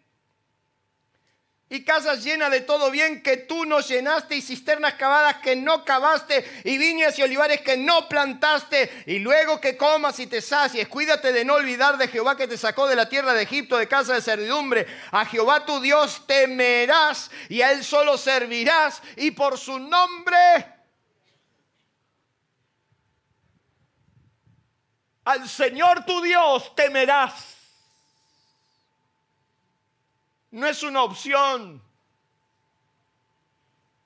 [1.71, 5.85] y casas llenas de todo bien que tú no llenaste y cisternas cavadas que no
[5.85, 10.89] cavaste y viñas y olivares que no plantaste y luego que comas y te sacies.
[10.89, 13.87] Cuídate de no olvidar de Jehová que te sacó de la tierra de Egipto de
[13.87, 14.87] casa de servidumbre.
[15.11, 20.79] A Jehová tu Dios temerás y a él solo servirás y por su nombre
[25.29, 27.58] al Señor tu Dios temerás.
[30.51, 31.83] No es una opción.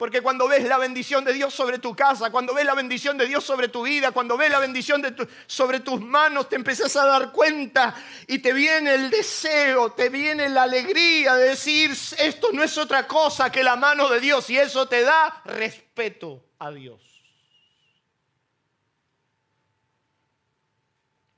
[0.02, 3.26] Porque cuando ves la bendición de Dios sobre tu casa, cuando ves la bendición de
[3.26, 7.06] Dios sobre tu vida, cuando ves la bendición de sobre tus manos, te empezás a
[7.06, 7.94] dar cuenta
[8.26, 13.06] y te viene el deseo, te viene la alegría de decir, esto no es otra
[13.06, 17.00] cosa que la mano de Dios y eso te da respeto a Dios.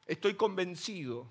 [0.07, 1.27] Estoy convencido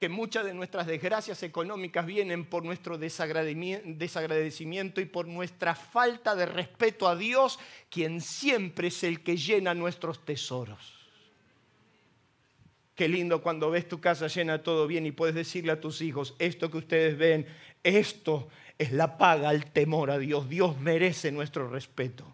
[0.00, 6.46] que muchas de nuestras desgracias económicas vienen por nuestro desagradecimiento y por nuestra falta de
[6.46, 7.58] respeto a Dios,
[7.90, 10.94] quien siempre es el que llena nuestros tesoros.
[12.94, 16.34] Qué lindo cuando ves tu casa llena todo bien y puedes decirle a tus hijos,
[16.38, 17.46] esto que ustedes ven,
[17.84, 20.48] esto es la paga al temor a Dios.
[20.48, 22.24] Dios merece nuestro respeto.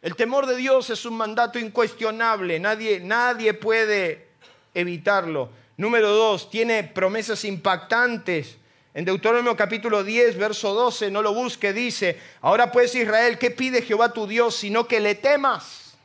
[0.00, 4.26] El temor de Dios es un mandato incuestionable, nadie, nadie puede
[4.74, 5.61] evitarlo.
[5.82, 8.56] Número dos, tiene promesas impactantes.
[8.94, 13.82] En Deuteronomio capítulo 10, verso 12, no lo busque, dice, ahora pues Israel, ¿qué pide
[13.82, 14.54] Jehová tu Dios?
[14.54, 15.96] Sino que le temas.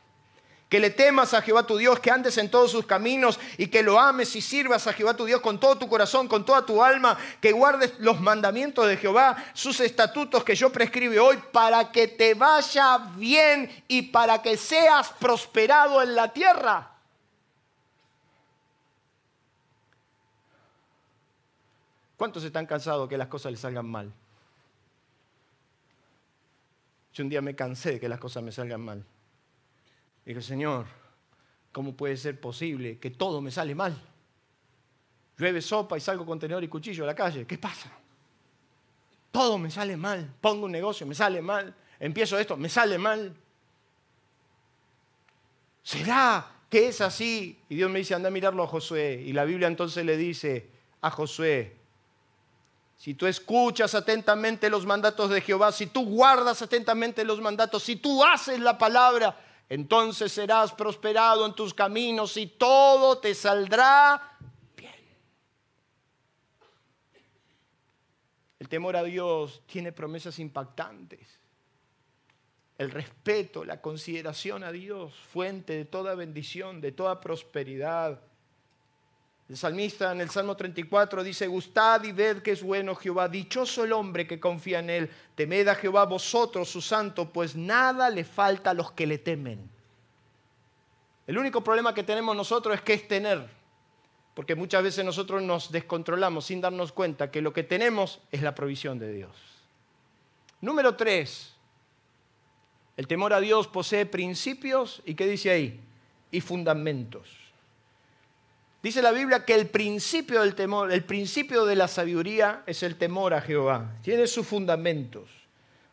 [0.68, 3.84] Que le temas a Jehová tu Dios, que andes en todos sus caminos y que
[3.84, 6.82] lo ames y sirvas a Jehová tu Dios con todo tu corazón, con toda tu
[6.82, 12.08] alma, que guardes los mandamientos de Jehová, sus estatutos que yo prescribe hoy, para que
[12.08, 16.97] te vaya bien y para que seas prosperado en la tierra.
[22.18, 24.12] ¿Cuántos están cansados que las cosas les salgan mal?
[27.14, 29.04] Yo un día me cansé de que las cosas me salgan mal.
[30.24, 30.86] dije, Señor,
[31.70, 33.96] ¿cómo puede ser posible que todo me sale mal?
[35.38, 37.46] Llueve sopa y salgo con tenedor y cuchillo a la calle.
[37.46, 37.88] ¿Qué pasa?
[39.30, 40.34] Todo me sale mal.
[40.40, 41.72] Pongo un negocio, me sale mal.
[42.00, 43.32] Empiezo esto, me sale mal.
[45.84, 47.60] ¿Será que es así?
[47.68, 49.22] Y Dios me dice, anda a mirarlo a Josué.
[49.24, 50.68] Y la Biblia entonces le dice
[51.00, 51.77] a Josué,
[52.98, 57.94] si tú escuchas atentamente los mandatos de Jehová, si tú guardas atentamente los mandatos, si
[57.94, 64.36] tú haces la palabra, entonces serás prosperado en tus caminos y todo te saldrá
[64.76, 64.92] bien.
[68.58, 71.38] El temor a Dios tiene promesas impactantes.
[72.78, 78.20] El respeto, la consideración a Dios, fuente de toda bendición, de toda prosperidad.
[79.48, 83.82] El salmista en el Salmo 34 dice, gustad y ved que es bueno Jehová, dichoso
[83.82, 88.24] el hombre que confía en él, temed a Jehová vosotros, su santo, pues nada le
[88.24, 89.70] falta a los que le temen.
[91.26, 93.48] El único problema que tenemos nosotros es que es tener,
[94.34, 98.54] porque muchas veces nosotros nos descontrolamos sin darnos cuenta que lo que tenemos es la
[98.54, 99.34] provisión de Dios.
[100.60, 101.54] Número tres,
[102.98, 105.80] el temor a Dios posee principios y ¿qué dice ahí?
[106.30, 107.47] Y fundamentos.
[108.80, 112.96] Dice la Biblia que el principio del temor, el principio de la sabiduría es el
[112.96, 113.96] temor a Jehová.
[114.02, 115.28] Tiene sus fundamentos.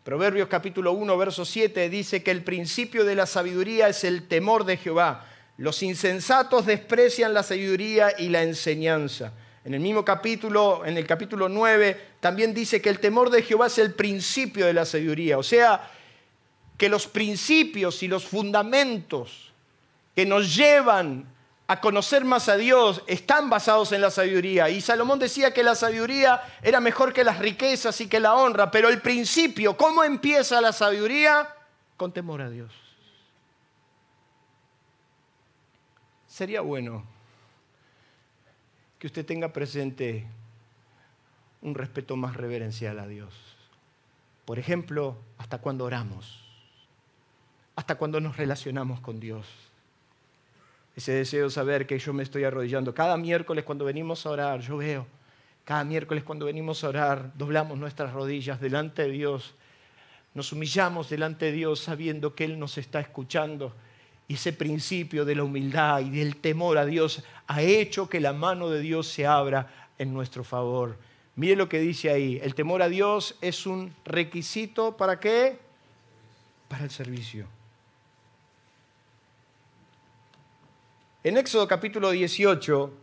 [0.03, 4.63] Proverbios capítulo 1, verso 7 dice que el principio de la sabiduría es el temor
[4.63, 5.25] de Jehová.
[5.57, 9.33] Los insensatos desprecian la sabiduría y la enseñanza.
[9.63, 13.65] En el mismo capítulo, en el capítulo 9, también dice que el temor de Jehová
[13.65, 15.39] es el principio de la sabiduría.
[15.39, 15.89] O sea,
[16.77, 19.51] que los principios y los fundamentos
[20.15, 21.25] que nos llevan
[21.67, 24.69] a conocer más a Dios están basados en la sabiduría.
[24.69, 28.69] Y Salomón decía que la sabiduría era mejor que las riquezas y que la honra,
[28.69, 31.49] pero el principio, ¿cómo empieza la sabiduría?
[31.97, 32.71] Con temor a Dios.
[36.27, 37.03] Sería bueno
[38.99, 40.27] que usted tenga presente
[41.61, 43.33] un respeto más reverencial a Dios.
[44.45, 46.43] Por ejemplo, hasta cuando oramos,
[47.75, 49.47] hasta cuando nos relacionamos con Dios
[50.95, 52.93] ese deseo de saber que yo me estoy arrodillando.
[52.93, 55.05] Cada miércoles cuando venimos a orar, yo veo,
[55.65, 59.55] cada miércoles cuando venimos a orar, doblamos nuestras rodillas delante de Dios,
[60.33, 63.73] nos humillamos delante de Dios sabiendo que Él nos está escuchando.
[64.27, 68.33] Y ese principio de la humildad y del temor a Dios ha hecho que la
[68.33, 70.97] mano de Dios se abra en nuestro favor.
[71.35, 75.59] Mire lo que dice ahí, el temor a Dios es un requisito para qué?
[76.67, 77.54] Para el servicio.
[81.25, 82.93] En Éxodo capítulo 18,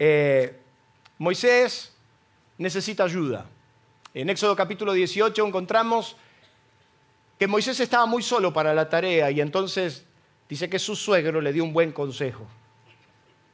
[0.00, 0.60] eh,
[1.16, 1.94] Moisés
[2.58, 3.46] necesita ayuda.
[4.12, 6.16] En Éxodo capítulo 18 encontramos
[7.38, 10.04] que Moisés estaba muy solo para la tarea y entonces
[10.46, 12.46] dice que su suegro le dio un buen consejo.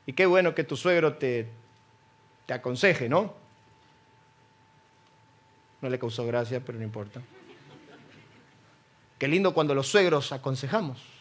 [0.07, 1.47] Y qué bueno que tu suegro te,
[2.47, 3.33] te aconseje, ¿no?
[5.81, 7.23] No le causó gracia, pero no importa.
[9.21, 11.14] Qué lindo cuando los suegros aconsejamos.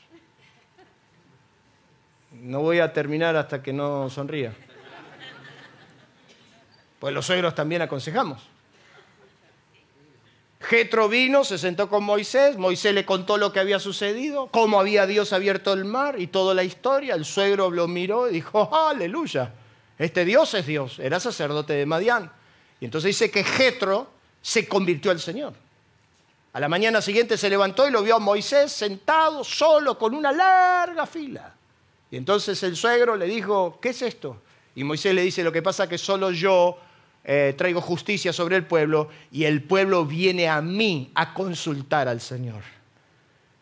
[2.44, 4.54] No voy a terminar hasta que no sonría.
[7.00, 8.41] Pues los suegros también aconsejamos.
[10.60, 15.06] Jetro vino, se sentó con Moisés, Moisés le contó lo que había sucedido, cómo había
[15.06, 17.16] Dios abierto el mar y toda la historia.
[17.16, 19.54] El suegro lo miró y dijo, aleluya,
[19.98, 22.30] este Dios es Dios, era sacerdote de Madián.
[22.82, 24.10] Y entonces dice que Jetro
[24.41, 25.54] se convirtió al Señor.
[26.52, 30.34] A la mañana siguiente se levantó y lo vio a Moisés sentado solo con una
[30.34, 31.54] larga fila.
[32.14, 34.39] Y entonces el suegro le dijo, ¿qué es esto?
[34.76, 36.78] Y Moisés le dice, lo que pasa es que solo yo
[37.24, 42.22] eh, traigo justicia sobre el pueblo y el pueblo viene a mí a consultar al
[42.22, 42.61] Señor.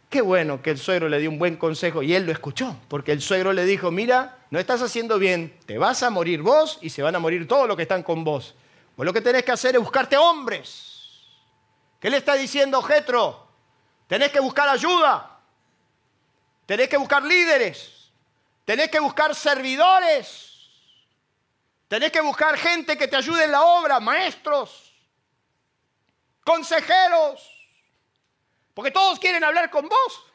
[0.10, 3.14] Qué bueno que el suegro le dio un buen consejo y él lo escuchó, porque
[3.14, 6.90] el suegro le dijo, mira, no estás haciendo bien, te vas a morir vos y
[6.90, 8.54] se van a morir todos los que están con vos.
[8.98, 11.22] Pues lo que tenés que hacer es buscarte hombres.
[12.02, 13.48] ¿Qué le está diciendo Jetro?
[14.08, 15.40] Tenés que buscar ayuda,
[16.66, 18.01] tenés que buscar líderes,
[18.72, 20.52] tenés que buscar servidores
[21.92, 24.94] Tenés que buscar gente que te ayude en la obra, maestros,
[26.42, 27.46] consejeros,
[28.74, 30.26] porque todos quieren hablar con vos.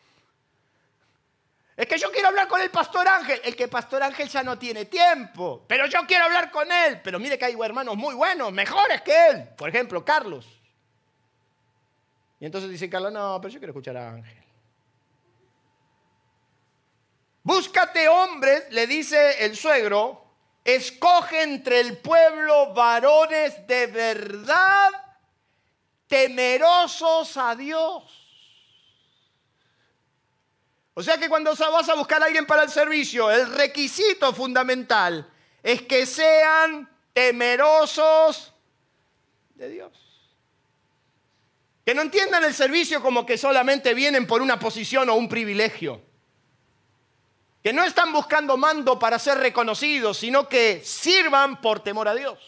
[1.74, 3.40] Es que yo quiero hablar con el pastor Ángel.
[3.42, 7.00] El que pastor Ángel ya no tiene tiempo, pero yo quiero hablar con él.
[7.02, 9.48] Pero mire que hay hermanos muy buenos, mejores que él.
[9.56, 10.46] Por ejemplo, Carlos.
[12.38, 14.44] Y entonces dice Carlos, no, pero yo quiero escuchar a Ángel.
[18.08, 20.24] Hombres, le dice el suegro,
[20.64, 24.90] escoge entre el pueblo varones de verdad,
[26.06, 28.02] temerosos a Dios.
[30.94, 35.30] O sea que cuando vas a buscar a alguien para el servicio, el requisito fundamental
[35.62, 38.52] es que sean temerosos
[39.54, 39.92] de Dios.
[41.84, 46.02] Que no entiendan el servicio como que solamente vienen por una posición o un privilegio
[47.66, 52.38] que no están buscando mando para ser reconocidos, sino que sirvan por temor a Dios.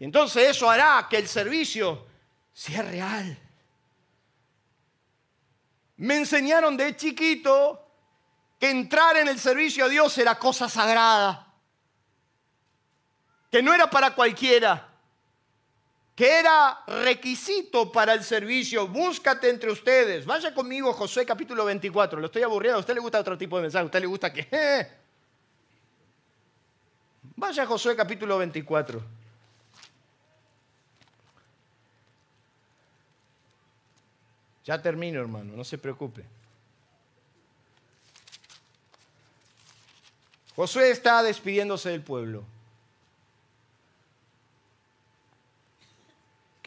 [0.00, 2.04] Y entonces eso hará que el servicio
[2.52, 3.38] sea real.
[5.98, 7.88] Me enseñaron de chiquito
[8.58, 11.54] que entrar en el servicio a Dios era cosa sagrada,
[13.52, 14.87] que no era para cualquiera
[16.18, 18.88] que era requisito para el servicio.
[18.88, 20.26] Búscate entre ustedes.
[20.26, 22.18] Vaya conmigo, Josué capítulo 24.
[22.18, 22.76] Lo estoy aburriendo.
[22.76, 23.82] ¿A usted le gusta otro tipo de mensaje?
[23.82, 24.88] ¿A usted le gusta que...
[27.36, 29.00] Vaya Josué capítulo 24.
[34.64, 36.24] Ya termino, hermano, no se preocupe.
[40.56, 42.57] Josué está despidiéndose del pueblo.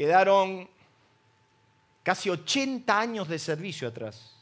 [0.02, 0.68] Quedaron
[2.02, 4.36] casi 80 años de servicio atrás.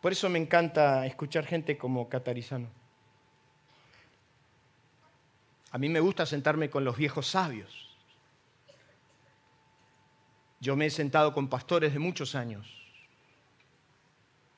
[0.00, 2.68] Por eso me encanta escuchar gente como Catarizano.
[5.72, 7.90] A mí me gusta sentarme con los viejos sabios.
[10.60, 12.72] Yo me he sentado con pastores de muchos años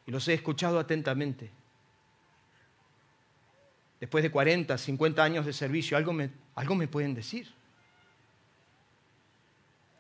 [0.05, 1.51] y los he escuchado atentamente.
[4.01, 7.59] Después de 40, 50 años de servicio, algo me, algo me pueden decir.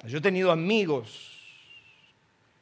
[0.04, 1.38] Yo he tenido amigos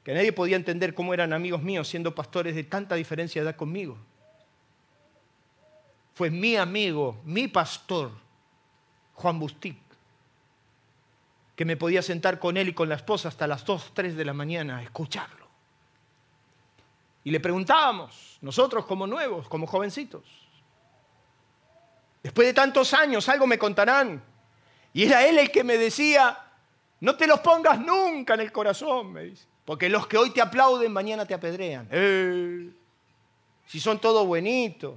[0.02, 3.56] que nadie podía entender cómo eran amigos míos siendo pastores de tanta diferencia de edad
[3.56, 3.96] conmigo.
[6.14, 8.10] Fue mi amigo, mi pastor,
[9.14, 9.76] Juan Bustic,
[11.54, 14.24] que me podía sentar con él y con la esposa hasta las 2, 3 de
[14.24, 15.46] la mañana a escucharlo.
[17.22, 20.24] Y le preguntábamos, nosotros como nuevos, como jovencitos,
[22.22, 24.22] después de tantos años, algo me contarán.
[24.94, 26.47] Y era él el que me decía,
[27.00, 29.44] no te los pongas nunca en el corazón, me dice.
[29.64, 31.86] Porque los que hoy te aplauden, mañana te apedrean.
[31.90, 32.70] Eh,
[33.66, 34.94] si son todos buenitos.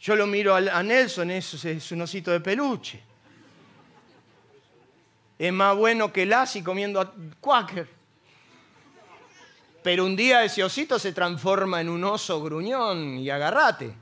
[0.00, 3.02] Yo lo miro a Nelson, eso es un osito de peluche.
[5.36, 7.88] Es más bueno que Lassie comiendo a Quaker.
[9.82, 13.92] Pero un día ese osito se transforma en un oso gruñón y agarrate.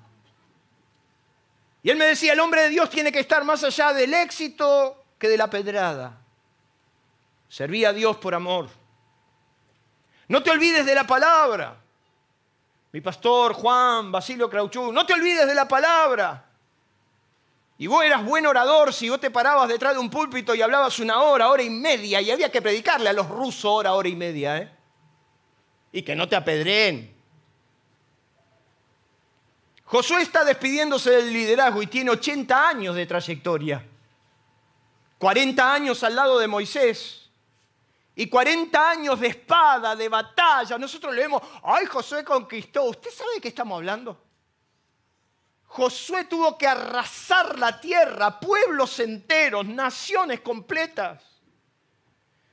[1.82, 5.04] Y él me decía, el hombre de Dios tiene que estar más allá del éxito
[5.18, 6.18] que de la pedrada.
[7.48, 8.68] Serví a Dios por amor.
[10.28, 11.76] No te olvides de la palabra.
[12.92, 16.44] Mi pastor Juan Basilio Crauchú, no te olvides de la palabra.
[17.78, 20.98] Y vos eras buen orador si vos te parabas detrás de un púlpito y hablabas
[20.98, 24.16] una hora, hora y media, y había que predicarle a los rusos hora, hora y
[24.16, 24.72] media, ¿eh?
[25.92, 27.14] Y que no te apedreen.
[29.84, 33.84] Josué está despidiéndose del liderazgo y tiene 80 años de trayectoria.
[35.18, 37.25] 40 años al lado de Moisés
[38.18, 40.78] y 40 años de espada, de batalla.
[40.78, 42.84] Nosotros leemos, ay, Josué conquistó.
[42.84, 44.18] ¿Usted sabe de qué estamos hablando?
[45.66, 51.22] Josué tuvo que arrasar la tierra, pueblos enteros, naciones completas.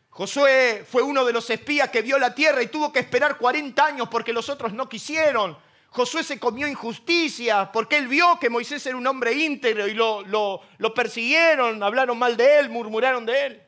[0.09, 3.85] Josué fue uno de los espías que vio la tierra y tuvo que esperar 40
[3.85, 5.57] años porque los otros no quisieron.
[5.87, 10.23] Josué se comió injusticia porque él vio que Moisés era un hombre íntegro y lo,
[10.25, 13.63] lo persiguieron, hablaron mal de él, murmuraron de él.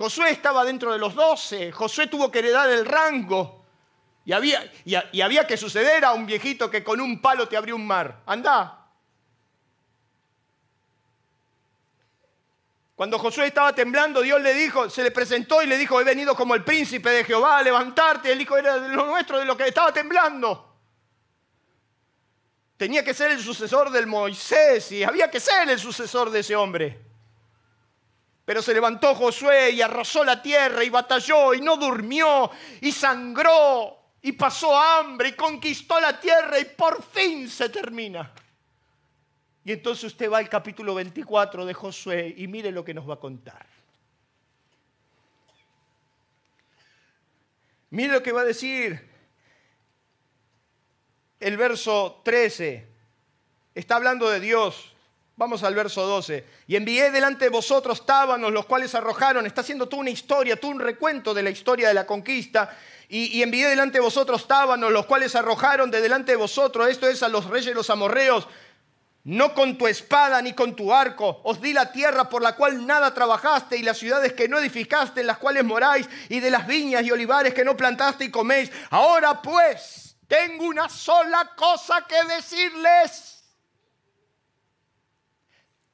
[0.00, 3.66] Josué estaba dentro de los doce, Josué tuvo que heredar el rango.
[4.24, 8.22] Y había, que suceder a un viejito que con un palo te abrió un mar.
[8.24, 8.86] Anda.
[12.94, 16.34] Cuando Josué estaba temblando, Dios le dijo, se le presentó y le dijo, he venido
[16.34, 18.32] como el príncipe de Jehová a levantarte.
[18.32, 20.78] Él dijo, era de lo nuestro, de lo que estaba temblando.
[22.78, 26.56] Tenía que ser el sucesor del Moisés y había que ser el sucesor de ese
[26.56, 27.09] hombre.
[28.50, 33.96] Pero se levantó Josué y arrasó la tierra y batalló y no durmió y sangró
[34.20, 38.32] y pasó hambre y conquistó la tierra y por fin se termina.
[39.64, 43.14] Y entonces usted va al capítulo 24 de Josué y mire lo que nos va
[43.14, 43.64] a contar.
[47.90, 49.00] Mire lo que va a decir
[51.38, 52.84] el verso 13.
[53.76, 54.89] Está hablando de Dios.
[55.40, 56.44] Vamos al verso 12.
[56.66, 59.46] Y envié delante de vosotros tábanos, los cuales arrojaron.
[59.46, 62.76] Está haciendo tú una historia, tú un recuento de la historia de la conquista.
[63.08, 66.90] Y, y, envié delante de vosotros tábanos, los cuales arrojaron de delante de vosotros.
[66.90, 68.46] Esto es a los reyes los amorreos.
[69.24, 71.40] No con tu espada ni con tu arco.
[71.42, 75.22] Os di la tierra por la cual nada trabajaste y las ciudades que no edificaste,
[75.22, 78.70] en las cuales moráis, y de las viñas y olivares que no plantaste y coméis.
[78.90, 83.39] Ahora pues, tengo una sola cosa que decirles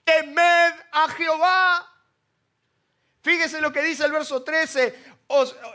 [0.07, 1.93] temed a Jehová.
[3.21, 4.95] Fíjese lo que dice el verso 13,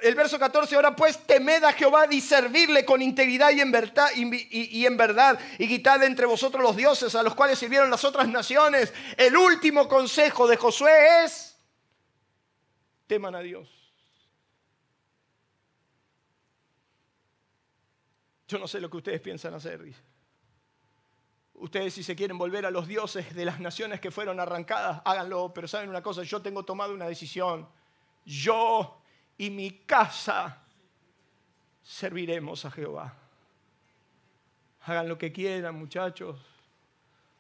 [0.04, 4.08] el verso 14, ahora pues temed a Jehová y servirle con integridad y en, verdad,
[4.16, 8.30] y, en verdad y quitad entre vosotros los dioses a los cuales sirvieron las otras
[8.30, 8.94] naciones.
[9.18, 11.58] El último consejo de Josué es,
[13.08, 13.68] teman a Dios.
[18.48, 20.11] Yo no sé lo que ustedes piensan hacer, dice.
[21.62, 25.54] Ustedes si se quieren volver a los dioses de las naciones que fueron arrancadas, háganlo,
[25.54, 27.68] pero saben una cosa, yo tengo tomado una decisión.
[28.26, 29.00] Yo
[29.38, 30.60] y mi casa
[31.84, 33.14] serviremos a Jehová.
[34.86, 36.40] Hagan lo que quieran, muchachos.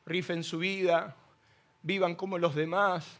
[0.05, 1.15] Rifen su vida,
[1.81, 3.19] vivan como los demás,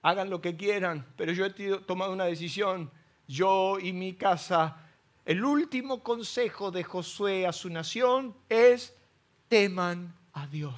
[0.00, 2.90] hagan lo que quieran, pero yo he tomado una decisión.
[3.28, 4.86] Yo y mi casa,
[5.26, 8.96] el último consejo de Josué a su nación es
[9.48, 10.74] teman a Dios.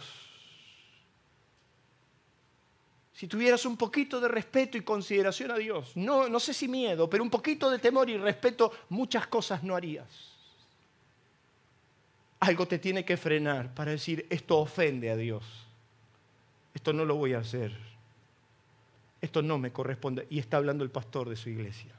[3.13, 7.09] Si tuvieras un poquito de respeto y consideración a Dios, no, no sé si miedo,
[7.09, 10.09] pero un poquito de temor y respeto, muchas cosas no harías.
[12.41, 15.45] Algo te tiene que frenar para decir, esto ofende a Dios.
[16.75, 17.73] Esto no lo voy a hacer.
[19.21, 20.27] Esto no me corresponde.
[20.29, 21.93] Y está hablando el pastor de su iglesia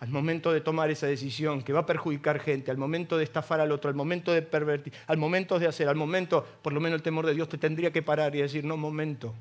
[0.00, 3.60] al momento de tomar esa decisión que va a perjudicar gente, al momento de estafar
[3.60, 6.96] al otro, al momento de pervertir, al momento de hacer, al momento, por lo menos
[6.96, 9.34] el temor de Dios te tendría que parar y decir, no, momento.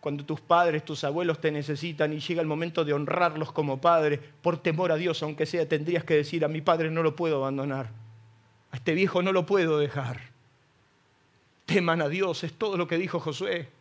[0.00, 4.20] Cuando tus padres, tus abuelos te necesitan y llega el momento de honrarlos como padre,
[4.42, 7.38] por temor a Dios, aunque sea, tendrías que decir, a mi padre no lo puedo
[7.38, 7.90] abandonar,
[8.70, 10.20] a este viejo no lo puedo dejar.
[11.64, 13.75] Teman a Dios, es todo lo que dijo Josué.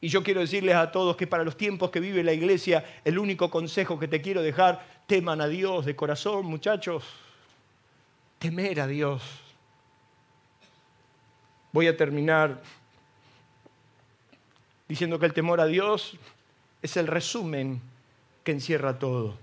[0.00, 3.18] Y yo quiero decirles a todos que para los tiempos que vive la iglesia, el
[3.18, 7.04] único consejo que te quiero dejar, teman a Dios de corazón, muchachos.
[8.38, 9.22] Temer a Dios.
[11.72, 12.62] Voy a terminar
[14.88, 16.16] diciendo que el temor a Dios
[16.82, 17.80] es el resumen
[18.44, 19.36] que encierra todo.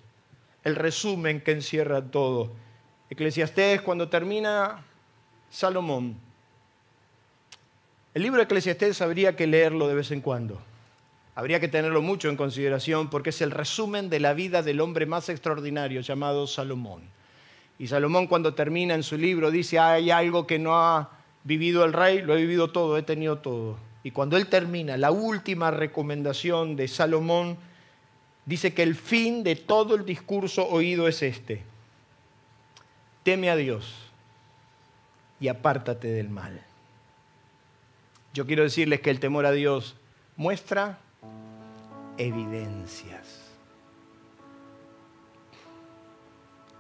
[0.64, 2.51] El resumen que encierra todo.
[3.10, 4.84] Eclesiastés, cuando termina
[5.49, 6.16] Salomón,
[8.14, 10.61] el libro de Eclesiastés habría que leerlo de vez en cuando.
[11.36, 15.07] Habría que tenerlo mucho en consideración porque es el resumen de la vida del hombre
[15.07, 17.01] más extraordinario llamado Salomón.
[17.80, 21.09] Y Salomón cuando termina en su libro dice, hay algo que no ha
[21.43, 23.78] vivido el rey, lo he vivido todo, he tenido todo.
[24.03, 27.57] Y cuando él termina, la última recomendación de Salomón
[28.45, 31.64] dice que el fin de todo el discurso oído es este.
[33.24, 33.95] Teme a Dios
[35.39, 36.61] y apártate del mal.
[38.34, 39.95] Yo quiero decirles que el temor a Dios
[40.36, 40.97] muestra
[42.17, 43.41] evidencias.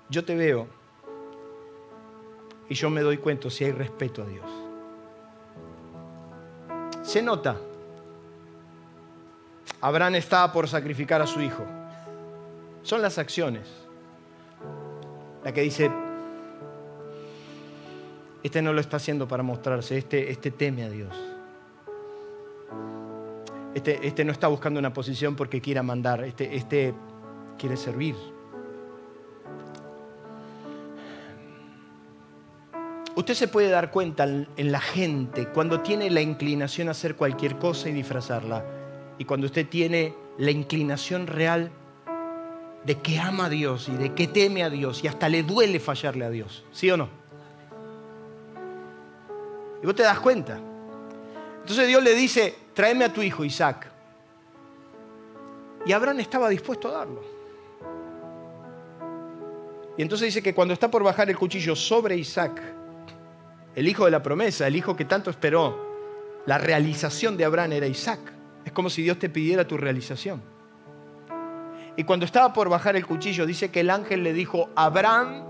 [0.09, 0.67] Yo te veo
[2.69, 4.45] y yo me doy cuenta si hay respeto a Dios.
[7.03, 7.55] Se nota.
[9.79, 11.63] Abraham estaba por sacrificar a su hijo.
[12.81, 13.67] Son las acciones.
[15.43, 15.91] La que dice,
[18.41, 21.32] este no lo está haciendo para mostrarse, este, este teme a Dios.
[23.73, 26.93] Este, este no está buscando una posición porque quiera mandar, este, este
[27.57, 28.15] quiere servir.
[33.15, 37.57] Usted se puede dar cuenta en la gente cuando tiene la inclinación a hacer cualquier
[37.57, 38.65] cosa y disfrazarla.
[39.19, 41.71] Y cuando usted tiene la inclinación real
[42.85, 45.79] de que ama a Dios y de que teme a Dios y hasta le duele
[45.79, 46.65] fallarle a Dios.
[46.71, 47.07] ¿Sí o no?
[49.81, 50.59] Y vos te das cuenta.
[51.61, 53.91] Entonces Dios le dice, tráeme a tu hijo Isaac.
[55.85, 57.21] Y Abraham estaba dispuesto a darlo.
[59.97, 62.61] Y entonces dice que cuando está por bajar el cuchillo sobre Isaac,
[63.75, 65.93] el hijo de la promesa, el hijo que tanto esperó,
[66.45, 68.19] la realización de Abraham era Isaac.
[68.65, 70.41] Es como si Dios te pidiera tu realización.
[71.95, 75.43] Y cuando estaba por bajar el cuchillo, dice que el ángel le dijo, Abraham,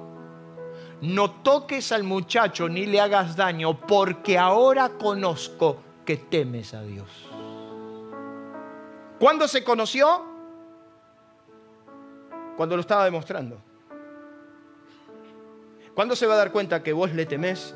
[1.02, 7.10] no toques al muchacho ni le hagas daño, porque ahora conozco que temes a Dios.
[9.20, 10.26] ¿Cuándo se conoció?
[12.58, 13.58] Cuando lo estaba demostrando.
[15.96, 17.76] ¿Cuándo se va a dar cuenta que vos le temés?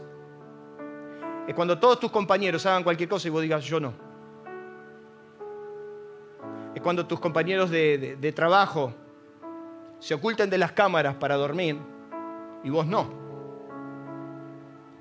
[1.48, 3.94] Es cuando todos tus compañeros hagan cualquier cosa y vos digas, yo no.
[6.76, 8.94] Es cuando tus compañeros de, de trabajo
[10.00, 11.78] se oculten de las cámaras para dormir
[12.64, 13.10] y vos no.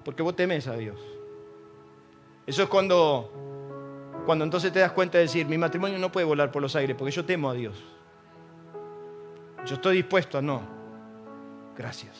[0.04, 1.15] Porque vos temes a Dios.
[2.46, 3.30] Eso es cuando,
[4.24, 6.94] cuando entonces te das cuenta de decir, mi matrimonio no puede volar por los aires
[6.96, 7.82] porque yo temo a Dios.
[9.66, 10.62] Yo estoy dispuesto a no.
[11.76, 12.16] Gracias.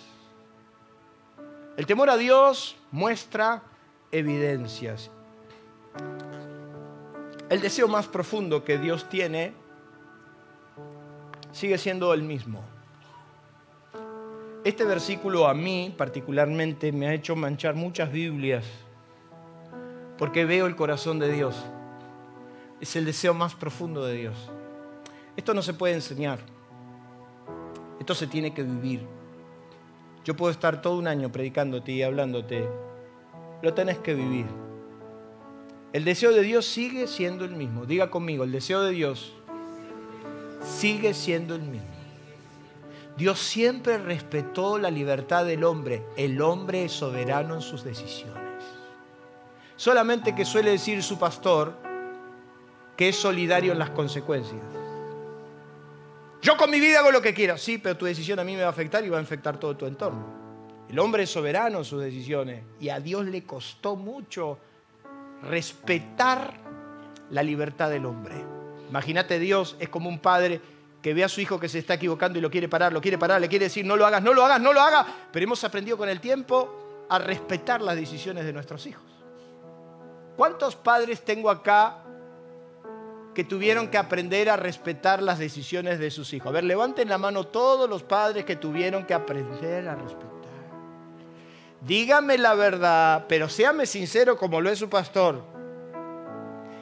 [1.77, 3.63] El temor a Dios muestra
[4.11, 5.11] evidencias.
[7.49, 9.53] El deseo más profundo que Dios tiene
[11.53, 12.65] sigue siendo el mismo.
[14.65, 18.65] Este versículo a mí particularmente me ha hecho manchar muchas Biblias
[20.19, 21.57] porque veo el corazón de Dios.
[22.81, 24.37] Es el deseo más profundo de Dios.
[25.37, 26.39] Esto no se puede enseñar.
[28.01, 29.07] Esto se tiene que vivir.
[30.25, 32.69] Yo puedo estar todo un año predicándote y hablándote.
[33.63, 34.47] Lo tenés que vivir.
[35.93, 37.87] El deseo de Dios sigue siendo el mismo.
[37.87, 39.35] Diga conmigo, el deseo de Dios
[40.63, 41.87] sigue siendo el mismo.
[43.17, 46.03] Dios siempre respetó la libertad del hombre.
[46.17, 48.46] El hombre es soberano en sus decisiones.
[49.77, 51.75] Solamente que suele decir su pastor
[52.97, 54.63] que es solidario en las consecuencias.
[56.41, 58.63] Yo con mi vida hago lo que quiera, sí, pero tu decisión a mí me
[58.63, 60.25] va a afectar y va a afectar todo tu entorno.
[60.89, 64.59] El hombre es soberano en sus decisiones y a Dios le costó mucho
[65.43, 66.55] respetar
[67.31, 68.37] la libertad del hombre.
[68.89, 70.61] Imagínate, Dios es como un padre
[71.03, 73.19] que ve a su hijo que se está equivocando y lo quiere parar, lo quiere
[73.19, 75.07] parar, le quiere decir, no lo hagas, no lo hagas, no lo hagas.
[75.33, 79.16] Pero hemos aprendido con el tiempo a respetar las decisiones de nuestros hijos.
[80.37, 81.99] ¿Cuántos padres tengo acá
[83.35, 86.49] que tuvieron que aprender a respetar las decisiones de sus hijos?
[86.49, 90.37] A ver, levanten la mano todos los padres que tuvieron que aprender a respetar.
[91.81, 95.43] Dígame la verdad, pero séame sincero como lo es su pastor.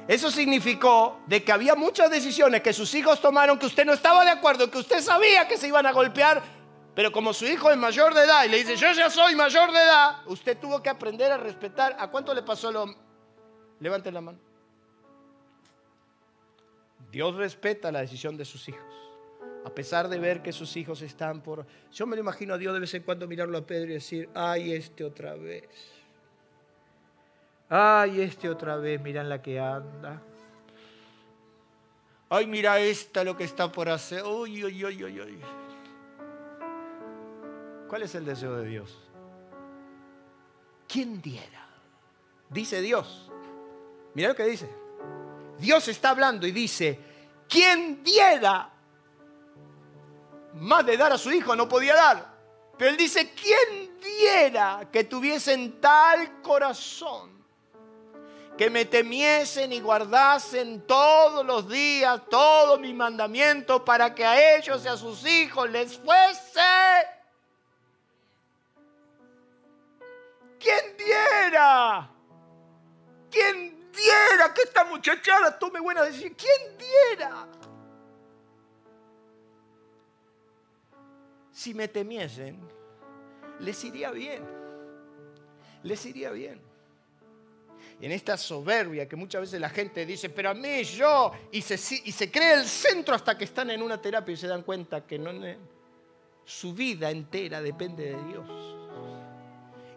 [0.09, 4.25] Eso significó de que había muchas decisiones que sus hijos tomaron que usted no estaba
[4.25, 6.43] de acuerdo, que usted sabía que se iban a golpear,
[6.95, 9.73] pero como su hijo es mayor de edad y le dice, yo ya soy mayor
[9.73, 11.97] de edad, usted tuvo que aprender a respetar.
[11.99, 13.04] ¿A cuánto le pasó lo,
[13.81, 14.39] Levanten la mano.
[17.11, 18.83] Dios respeta la decisión de sus hijos.
[19.65, 21.67] A pesar de ver que sus hijos están por...
[21.93, 24.29] Yo me lo imagino a Dios de vez en cuando mirarlo a Pedro y decir,
[24.35, 25.69] ay, este otra vez.
[27.69, 30.21] Ay, este otra vez, mira en la que anda.
[32.29, 34.23] Ay, mira esta lo que está por hacer.
[34.25, 35.39] Uy, uy, uy, uy, uy.
[37.89, 38.99] ¿Cuál es el deseo de Dios?
[40.89, 41.69] ¿Quién diera?
[42.51, 43.31] Dice Dios.
[44.15, 44.69] Mira lo que dice.
[45.59, 46.99] Dios está hablando y dice,
[47.49, 48.71] ¿quién diera
[50.55, 52.35] más de dar a su hijo no podía dar?
[52.77, 57.33] Pero él dice, ¿quién diera que tuviesen tal corazón?
[58.57, 64.85] Que me temiesen y guardasen todos los días todos mis mandamientos para que a ellos
[64.85, 66.61] y a sus hijos les fuese.
[70.59, 72.11] ¿Quién diera?
[73.31, 76.35] ¿Quién diera que esta muchachada tome buena decisión?
[76.35, 77.49] ¿Quién diera?
[81.51, 82.61] Si me temiesen,
[83.61, 84.45] les iría bien.
[85.83, 86.61] Les iría bien.
[88.01, 91.75] en esta soberbia que muchas veces la gente dice, pero a mí, yo, y se,
[92.05, 95.07] y se cree el centro hasta que están en una terapia y se dan cuenta
[95.07, 95.31] que no,
[96.45, 98.77] su vida entera depende de Dios.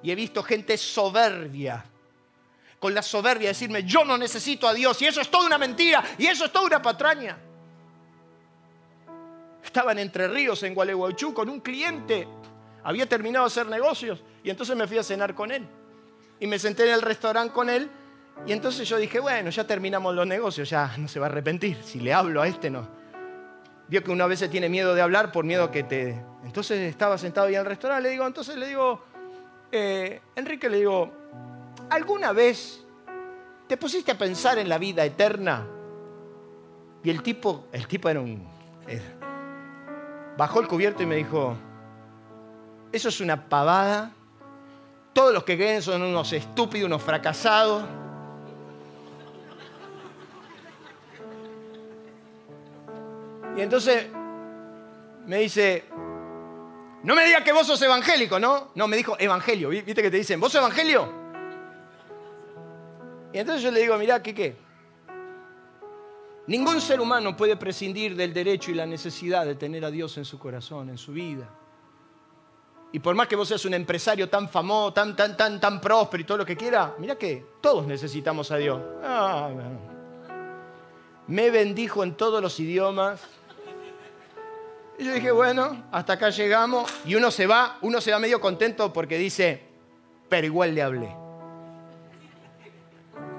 [0.04, 1.84] Y he visto gente soberbia,
[2.80, 5.58] con la soberbia de decirme, yo no necesito a Dios, y eso es toda una
[5.58, 7.38] mentira, y eso es toda una patraña.
[9.64, 12.28] Estaba en Entre Ríos, en Gualeguaychú, con un cliente,
[12.84, 15.68] había terminado de hacer negocios, y entonces me fui a cenar con él.
[16.40, 17.90] Y me senté en el restaurante con él,
[18.46, 21.82] y entonces yo dije, bueno, ya terminamos los negocios, ya no se va a arrepentir,
[21.84, 22.88] si le hablo a este no.
[23.88, 26.22] Vio que una vez se tiene miedo de hablar por miedo que te...
[26.44, 29.04] Entonces estaba sentado ahí en el restaurante, le digo, entonces le digo,
[29.72, 31.12] eh, Enrique, le digo,
[31.90, 32.84] ¿alguna vez
[33.68, 35.68] te pusiste a pensar en la vida eterna?
[37.04, 38.48] Y el tipo, el tipo era un...
[38.88, 39.02] Eh,
[40.38, 41.56] bajó el cubierto y me dijo,
[42.92, 44.12] eso es una pavada,
[45.14, 47.84] todos los que creen son unos estúpidos, unos fracasados.
[53.58, 54.08] Y entonces
[55.26, 55.86] me dice,
[57.04, 58.70] no me digas que vos sos evangélico, ¿no?
[58.76, 59.70] No, me dijo evangelio.
[59.70, 61.27] ¿Viste que te dicen, vos evangelio?
[63.34, 64.56] Y entonces yo le digo, mirá, ¿qué qué?
[66.48, 70.24] Ningún ser humano puede prescindir del derecho y la necesidad de tener a Dios en
[70.24, 71.50] su corazón, en su vida.
[72.94, 76.22] Y por más que vos seas un empresario tan famoso, tan, tan, tan, tan próspero
[76.22, 78.82] y todo lo que quiera, mira que todos necesitamos a Dios.
[79.04, 79.50] Ah,
[81.28, 83.22] me bendijo en todos los idiomas.
[84.98, 86.90] Y yo dije, bueno, hasta acá llegamos.
[87.06, 89.64] Y uno se va, uno se va medio contento porque dice,
[90.30, 91.27] pero igual le hablé.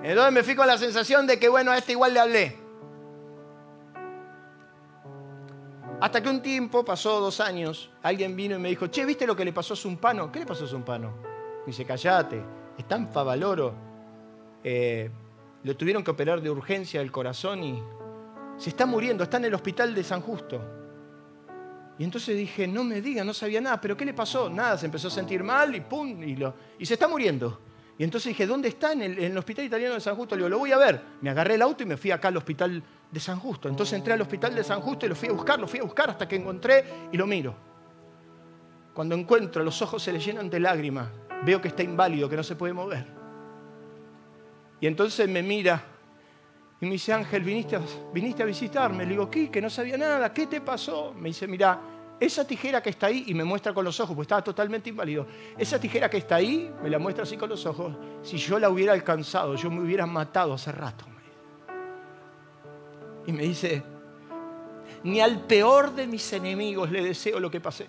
[0.09, 2.57] Entonces me fui con la sensación de que, bueno, a este igual le hablé.
[6.01, 9.37] Hasta que un tiempo, pasó dos años, alguien vino y me dijo, che, ¿viste lo
[9.37, 10.33] que le pasó a Zumpano?
[10.33, 11.11] ¿Qué le pasó a Zumpano?
[11.61, 12.43] Me dice, callate,
[12.79, 13.75] está en Favaloro.
[14.65, 15.11] Eh,
[15.63, 17.83] lo tuvieron que operar de urgencia del corazón y
[18.57, 20.59] se está muriendo, está en el hospital de San Justo.
[21.99, 24.49] Y entonces dije, no me diga, no sabía nada, pero ¿qué le pasó?
[24.49, 27.68] Nada, se empezó a sentir mal y pum, y, lo, y se está muriendo.
[27.99, 28.93] Y entonces dije, ¿dónde está?
[28.93, 30.37] En el, hospital italiano de San Justo.
[30.37, 31.03] Le digo, lo voy a ver.
[31.21, 32.81] Me agarré el auto y me fui acá al hospital
[33.11, 33.69] de San Justo.
[33.69, 35.83] Entonces entré al hospital de San Justo y lo fui a buscar, lo fui a
[35.83, 37.57] buscar hasta que encontré y lo miro.
[38.95, 41.09] Cuando encuentro, los ojos se le llenan de lágrimas.
[41.45, 43.05] Veo que está inválido, que no se puede mover.
[44.81, 45.83] Y entonces me mira
[46.81, 47.81] y me dice, Ángel, viniste a,
[48.13, 49.05] viniste a visitarme.
[49.05, 49.51] Le digo, ¿qué?
[49.51, 50.33] Que no sabía nada.
[50.33, 51.13] ¿Qué te pasó?
[51.15, 51.81] Me dice, mira,
[52.21, 55.27] esa tijera que está ahí, y me muestra con los ojos, pues estaba totalmente inválido.
[55.57, 57.95] Esa tijera que está ahí, me la muestra así con los ojos.
[58.23, 61.05] Si yo la hubiera alcanzado, yo me hubiera matado hace rato.
[63.27, 63.83] Y me dice,
[65.05, 67.89] ni al peor de mis enemigos le deseo lo que pasé.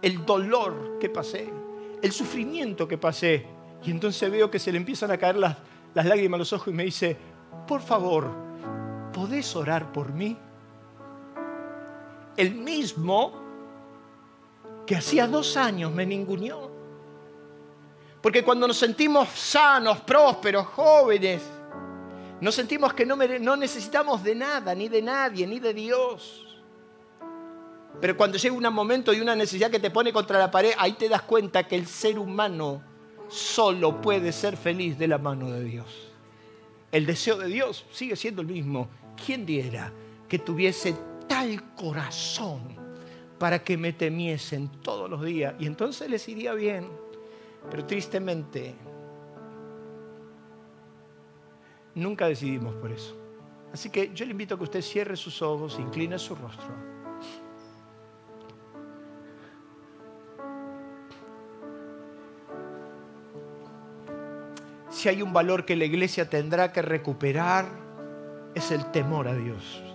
[0.00, 1.50] El dolor que pasé,
[2.00, 3.46] el sufrimiento que pasé.
[3.82, 5.56] Y entonces veo que se le empiezan a caer las,
[5.92, 7.16] las lágrimas a los ojos y me dice,
[7.66, 8.30] por favor,
[9.12, 10.38] ¿podés orar por mí?
[12.36, 13.32] El mismo
[14.86, 16.70] que hacía dos años me ninguneó.
[18.20, 21.42] Porque cuando nos sentimos sanos, prósperos, jóvenes,
[22.40, 26.62] nos sentimos que no, no necesitamos de nada, ni de nadie, ni de Dios.
[28.00, 30.92] Pero cuando llega un momento y una necesidad que te pone contra la pared, ahí
[30.94, 32.82] te das cuenta que el ser humano
[33.28, 36.14] solo puede ser feliz de la mano de Dios
[36.94, 38.88] el deseo de Dios sigue siendo el mismo.
[39.26, 39.92] ¿Quién diera
[40.28, 40.94] que tuviese
[41.34, 42.60] tal corazón
[43.40, 45.52] para que me temiesen todos los días?
[45.58, 46.88] Y entonces les iría bien.
[47.68, 48.72] Pero tristemente,
[51.96, 53.16] nunca decidimos por eso.
[53.72, 56.94] Así que yo le invito a que usted cierre sus ojos, incline su rostro.
[64.90, 67.66] si hay un valor que la iglesia tendrá que recuperar,
[68.54, 69.93] es el temor a Dios.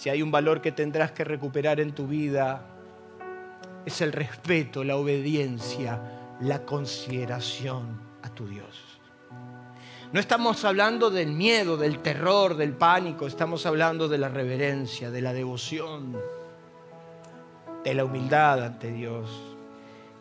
[0.00, 2.62] Si hay un valor que tendrás que recuperar en tu vida,
[3.84, 8.82] es el respeto, la obediencia, la consideración a tu Dios.
[10.10, 15.20] No estamos hablando del miedo, del terror, del pánico, estamos hablando de la reverencia, de
[15.20, 16.16] la devoción,
[17.84, 19.28] de la humildad ante Dios.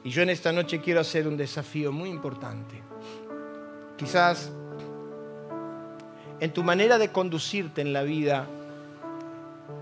[0.04, 2.84] Y yo en esta noche quiero hacer un desafío muy importante.
[3.96, 4.52] Quizás
[6.42, 8.46] en tu manera de conducirte en la vida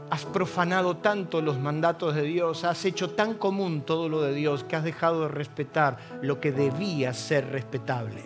[0.09, 4.63] has profanado tanto los mandatos de Dios, has hecho tan común todo lo de Dios
[4.63, 8.23] que has dejado de respetar lo que debía ser respetable.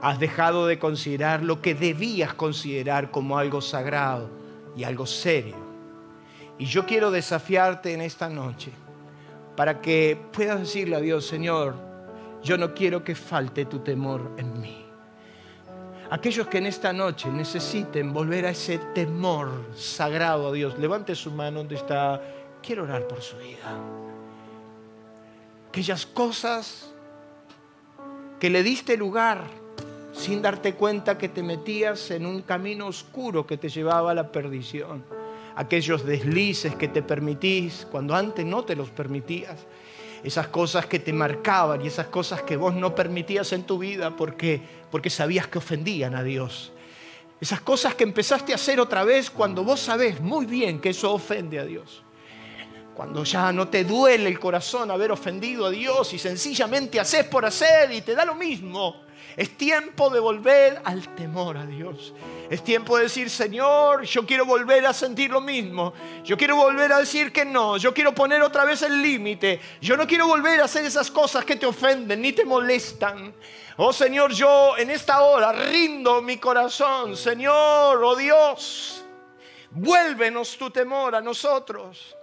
[0.00, 4.28] Has dejado de considerar lo que debías considerar como algo sagrado
[4.76, 5.56] y algo serio.
[6.58, 8.72] Y yo quiero desafiarte en esta noche
[9.56, 11.76] para que puedas decirle a Dios, Señor,
[12.42, 14.83] yo no quiero que falte tu temor en mí.
[16.14, 21.32] Aquellos que en esta noche necesiten volver a ese temor sagrado a Dios, levante su
[21.32, 22.22] mano donde está.
[22.62, 23.76] Quiero orar por su vida.
[25.70, 26.92] Aquellas cosas
[28.38, 29.42] que le diste lugar
[30.12, 34.30] sin darte cuenta que te metías en un camino oscuro que te llevaba a la
[34.30, 35.04] perdición.
[35.56, 39.66] Aquellos deslices que te permitís cuando antes no te los permitías.
[40.24, 44.16] Esas cosas que te marcaban y esas cosas que vos no permitías en tu vida
[44.16, 44.60] porque,
[44.90, 46.72] porque sabías que ofendían a Dios.
[47.40, 51.12] Esas cosas que empezaste a hacer otra vez cuando vos sabés muy bien que eso
[51.12, 52.02] ofende a Dios.
[52.94, 57.44] Cuando ya no te duele el corazón haber ofendido a Dios y sencillamente haces por
[57.44, 59.03] hacer y te da lo mismo.
[59.36, 62.14] Es tiempo de volver al temor a Dios.
[62.48, 65.92] Es tiempo de decir, Señor, yo quiero volver a sentir lo mismo.
[66.22, 67.76] Yo quiero volver a decir que no.
[67.76, 69.60] Yo quiero poner otra vez el límite.
[69.80, 73.34] Yo no quiero volver a hacer esas cosas que te ofenden ni te molestan.
[73.76, 77.16] Oh Señor, yo en esta hora rindo mi corazón.
[77.16, 79.04] Señor, oh Dios,
[79.72, 82.16] vuélvenos tu temor a nosotros.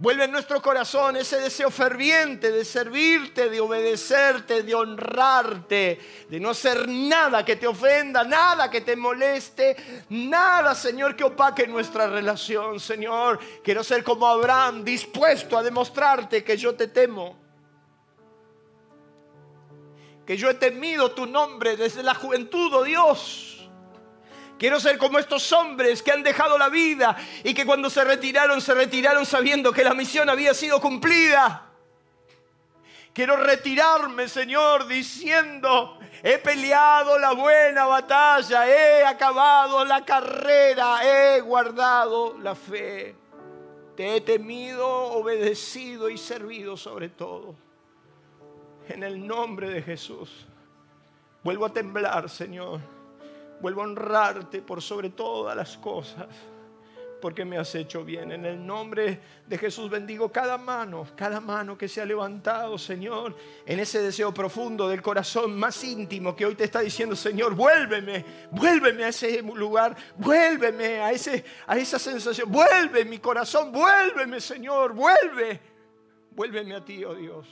[0.00, 6.48] Vuelve en nuestro corazón ese deseo ferviente de servirte, de obedecerte, de honrarte, de no
[6.48, 9.76] hacer nada que te ofenda, nada que te moleste,
[10.08, 13.38] nada, Señor, que opaque nuestra relación, Señor.
[13.62, 17.36] Quiero ser como Abraham, dispuesto a demostrarte que yo te temo.
[20.24, 23.49] Que yo he temido tu nombre desde la juventud, oh Dios
[24.60, 28.60] Quiero ser como estos hombres que han dejado la vida y que cuando se retiraron,
[28.60, 31.70] se retiraron sabiendo que la misión había sido cumplida.
[33.14, 42.36] Quiero retirarme, Señor, diciendo, he peleado la buena batalla, he acabado la carrera, he guardado
[42.38, 43.16] la fe.
[43.96, 47.54] Te he temido, obedecido y servido sobre todo.
[48.90, 50.46] En el nombre de Jesús.
[51.42, 52.99] Vuelvo a temblar, Señor
[53.60, 56.28] Vuelvo a honrarte por sobre todas las cosas,
[57.20, 58.32] porque me has hecho bien.
[58.32, 63.36] En el nombre de Jesús bendigo cada mano, cada mano que se ha levantado, Señor,
[63.66, 68.24] en ese deseo profundo del corazón más íntimo que hoy te está diciendo, Señor, vuélveme,
[68.50, 74.94] vuélveme a ese lugar, vuélveme a, ese, a esa sensación, vuelve mi corazón, vuélveme, Señor,
[74.94, 75.60] vuelve,
[76.30, 77.46] vuélveme a ti, oh Dios,